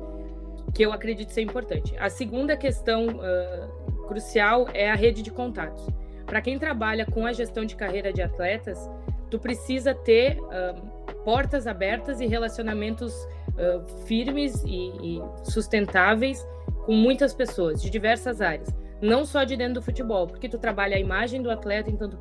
que 0.73 0.83
eu 0.83 0.91
acredito 0.91 1.29
ser 1.29 1.41
importante. 1.41 1.95
A 1.99 2.09
segunda 2.09 2.57
questão 2.57 3.05
uh, 3.05 4.07
crucial 4.07 4.67
é 4.73 4.89
a 4.89 4.95
rede 4.95 5.21
de 5.21 5.31
contatos. 5.31 5.87
Para 6.25 6.41
quem 6.41 6.59
trabalha 6.59 7.05
com 7.05 7.25
a 7.25 7.31
gestão 7.31 7.63
de 7.63 7.75
carreira 7.75 8.11
de 8.11 8.21
atletas, 8.21 8.91
tu 9.29 9.39
precisa 9.39 9.93
ter 9.93 10.39
uh, 10.39 11.23
portas 11.23 11.67
abertas 11.67 12.21
e 12.21 12.25
relacionamentos 12.25 13.13
uh, 13.53 14.05
firmes 14.05 14.63
e, 14.63 15.17
e, 15.17 15.21
sustentáveis 15.43 16.45
com 16.85 16.93
muitas 16.93 17.33
pessoas 17.33 17.81
de 17.81 17.89
diversas 17.89 18.41
áreas, 18.41 18.69
não 19.01 19.25
só 19.25 19.43
de 19.43 19.57
dentro 19.57 19.75
do 19.75 19.81
futebol, 19.81 20.25
porque 20.25 20.47
tu 20.47 20.57
trabalha 20.57 20.95
a 20.95 20.99
imagem 20.99 21.41
do 21.41 21.51
atleta, 21.51 21.89
então 21.89 22.09
tu 22.09 22.17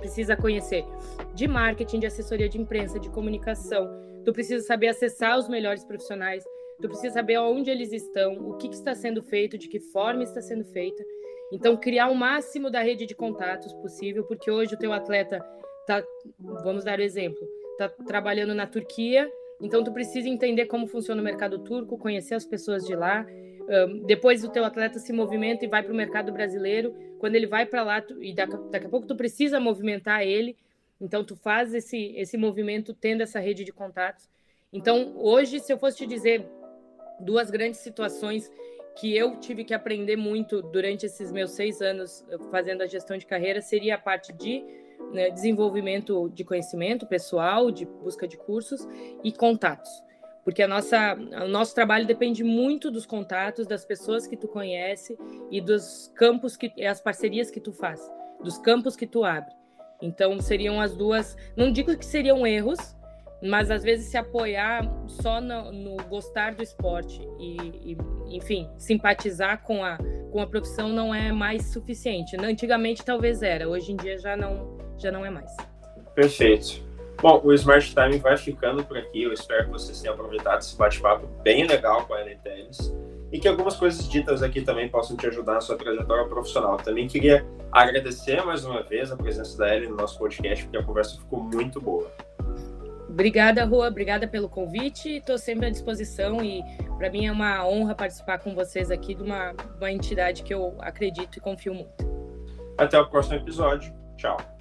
precisa 0.00 0.36
conhecer 0.36 0.84
de 1.34 1.46
marketing, 1.46 2.00
de 2.00 2.06
assessoria 2.06 2.48
de 2.48 2.58
imprensa, 2.60 2.98
de 2.98 3.08
comunicação, 3.10 3.88
tu 4.24 4.32
precisa 4.32 4.64
saber 4.66 4.88
acessar 4.88 5.38
os 5.38 5.48
melhores 5.48 5.84
profissionais, 5.84 6.44
tu 6.80 6.88
precisa 6.88 7.14
saber 7.14 7.38
onde 7.38 7.70
eles 7.70 7.92
estão, 7.92 8.34
o 8.34 8.56
que, 8.56 8.68
que 8.68 8.74
está 8.74 8.94
sendo 8.94 9.22
feito, 9.22 9.56
de 9.56 9.68
que 9.68 9.78
forma 9.78 10.22
está 10.22 10.40
sendo 10.40 10.64
feita. 10.64 11.02
Então, 11.50 11.76
criar 11.76 12.08
o 12.08 12.14
máximo 12.14 12.70
da 12.70 12.82
rede 12.82 13.06
de 13.06 13.14
contatos 13.14 13.72
possível, 13.74 14.24
porque 14.24 14.50
hoje 14.50 14.74
o 14.74 14.78
teu 14.78 14.92
atleta 14.92 15.42
tá, 15.88 16.04
vamos 16.38 16.84
dar 16.84 16.98
o 16.98 17.02
exemplo, 17.02 17.40
tá 17.78 17.88
trabalhando 17.88 18.54
na 18.54 18.66
Turquia, 18.66 19.26
então 19.58 19.82
tu 19.82 19.90
precisa 19.90 20.28
entender 20.28 20.66
como 20.66 20.86
funciona 20.86 21.20
o 21.20 21.24
mercado 21.24 21.58
turco, 21.60 21.96
conhecer 21.96 22.34
as 22.34 22.44
pessoas 22.44 22.84
de 22.84 22.94
lá. 22.94 23.26
Um, 23.26 24.04
depois 24.04 24.44
o 24.44 24.50
teu 24.50 24.64
atleta 24.64 24.98
se 24.98 25.12
movimenta 25.12 25.64
e 25.64 25.68
vai 25.68 25.82
para 25.82 25.92
o 25.92 25.96
mercado 25.96 26.30
brasileiro. 26.30 26.94
Quando 27.18 27.34
ele 27.34 27.46
vai 27.46 27.64
para 27.64 27.82
lá 27.82 28.00
tu, 28.02 28.22
e 28.22 28.34
daqui, 28.34 28.56
daqui, 28.70 28.86
a 28.86 28.88
pouco 28.88 29.06
tu 29.06 29.16
precisa 29.16 29.58
movimentar 29.58 30.22
ele, 30.22 30.56
então 31.00 31.24
tu 31.24 31.34
faz 31.34 31.74
esse 31.74 32.14
esse 32.16 32.36
movimento 32.36 32.92
tendo 32.92 33.22
essa 33.22 33.40
rede 33.40 33.64
de 33.64 33.72
contatos. 33.72 34.28
Então 34.72 35.14
hoje, 35.16 35.58
se 35.58 35.72
eu 35.72 35.78
fosse 35.78 35.96
te 35.96 36.06
dizer 36.06 36.46
duas 37.18 37.50
grandes 37.50 37.80
situações 37.80 38.50
que 39.00 39.16
eu 39.16 39.36
tive 39.36 39.64
que 39.64 39.74
aprender 39.74 40.16
muito 40.16 40.60
durante 40.60 41.06
esses 41.06 41.32
meus 41.32 41.52
seis 41.52 41.80
anos 41.80 42.24
fazendo 42.50 42.82
a 42.82 42.86
gestão 42.86 43.16
de 43.16 43.26
carreira, 43.26 43.60
seria 43.62 43.94
a 43.94 43.98
parte 43.98 44.32
de 44.32 44.62
né, 45.12 45.30
desenvolvimento 45.30 46.28
de 46.30 46.44
conhecimento 46.44 47.06
pessoal, 47.06 47.70
de 47.70 47.86
busca 47.86 48.26
de 48.26 48.36
cursos 48.36 48.86
e 49.24 49.32
contatos. 49.32 49.90
Porque 50.44 50.62
a 50.62 50.68
nossa, 50.68 51.14
o 51.44 51.48
nosso 51.48 51.74
trabalho 51.74 52.06
depende 52.06 52.42
muito 52.42 52.90
dos 52.90 53.04
contatos, 53.04 53.66
das 53.66 53.84
pessoas 53.84 54.26
que 54.26 54.36
tu 54.36 54.48
conhece 54.48 55.18
e 55.50 55.60
dos 55.60 56.10
campos 56.14 56.56
que 56.56 56.72
as 56.84 57.00
parcerias 57.00 57.50
que 57.50 57.60
tu 57.60 57.72
faz, 57.72 58.00
dos 58.42 58.56
campos 58.58 58.96
que 58.96 59.06
tu 59.06 59.24
abre. 59.24 59.52
Então 60.00 60.40
seriam 60.40 60.80
as 60.80 60.96
duas, 60.96 61.36
não 61.56 61.70
digo 61.70 61.96
que 61.96 62.04
seriam 62.04 62.46
erros, 62.46 62.78
mas 63.42 63.70
às 63.70 63.82
vezes 63.82 64.06
se 64.06 64.16
apoiar 64.16 64.82
só 65.06 65.40
no, 65.40 65.70
no 65.70 65.96
gostar 66.08 66.54
do 66.54 66.62
esporte 66.62 67.20
e, 67.38 67.92
e, 67.92 68.36
enfim, 68.36 68.68
simpatizar 68.78 69.62
com 69.62 69.84
a, 69.84 69.98
com 70.32 70.40
a 70.40 70.46
profissão 70.46 70.88
não 70.88 71.14
é 71.14 71.30
mais 71.30 71.66
suficiente. 71.66 72.36
Antigamente 72.36 73.04
talvez 73.04 73.42
era, 73.42 73.68
hoje 73.68 73.92
em 73.92 73.96
dia 73.96 74.18
já 74.18 74.36
não, 74.36 74.78
já 74.98 75.10
não 75.10 75.24
é 75.24 75.30
mais. 75.30 75.54
Perfeito. 76.14 76.86
Bom, 77.20 77.40
o 77.44 77.52
Smart 77.52 77.94
Time 77.94 78.18
vai 78.18 78.36
ficando 78.36 78.84
por 78.84 78.96
aqui. 78.96 79.24
Eu 79.24 79.32
espero 79.32 79.64
que 79.66 79.70
vocês 79.70 80.00
tenham 80.00 80.14
aproveitado 80.14 80.60
esse 80.60 80.76
bate-papo 80.76 81.26
bem 81.42 81.66
legal 81.66 82.06
com 82.06 82.14
a 82.14 82.20
Ellen 82.20 82.38
Teles 82.38 82.94
e 83.32 83.38
que 83.38 83.48
algumas 83.48 83.76
coisas 83.76 84.08
ditas 84.08 84.42
aqui 84.42 84.62
também 84.62 84.88
possam 84.88 85.16
te 85.16 85.26
ajudar 85.26 85.54
na 85.54 85.60
sua 85.60 85.76
trajetória 85.76 86.24
profissional. 86.26 86.76
Também 86.76 87.08
queria 87.08 87.44
agradecer 87.72 88.42
mais 88.44 88.64
uma 88.64 88.82
vez 88.82 89.10
a 89.10 89.16
presença 89.16 89.58
da 89.58 89.74
Ellen 89.74 89.90
no 89.90 89.96
nosso 89.96 90.18
podcast, 90.18 90.64
porque 90.64 90.78
a 90.78 90.82
conversa 90.82 91.18
ficou 91.18 91.42
muito 91.42 91.80
boa. 91.80 92.10
Obrigada, 93.08 93.64
Rua. 93.64 93.88
Obrigada 93.88 94.28
pelo 94.28 94.48
convite. 94.48 95.16
Estou 95.16 95.38
sempre 95.38 95.66
à 95.66 95.70
disposição 95.70 96.42
e 96.44 96.62
para 96.96 97.10
mim 97.10 97.26
é 97.26 97.32
uma 97.32 97.66
honra 97.66 97.94
participar 97.94 98.38
com 98.38 98.54
vocês 98.54 98.90
aqui 98.90 99.14
de 99.14 99.22
uma, 99.22 99.54
uma 99.76 99.90
entidade 99.90 100.42
que 100.42 100.54
eu 100.54 100.76
acredito 100.78 101.36
e 101.36 101.40
confio 101.40 101.74
muito. 101.74 102.06
Até 102.76 102.98
o 103.00 103.08
próximo 103.08 103.36
episódio. 103.36 103.92
Tchau. 104.16 104.57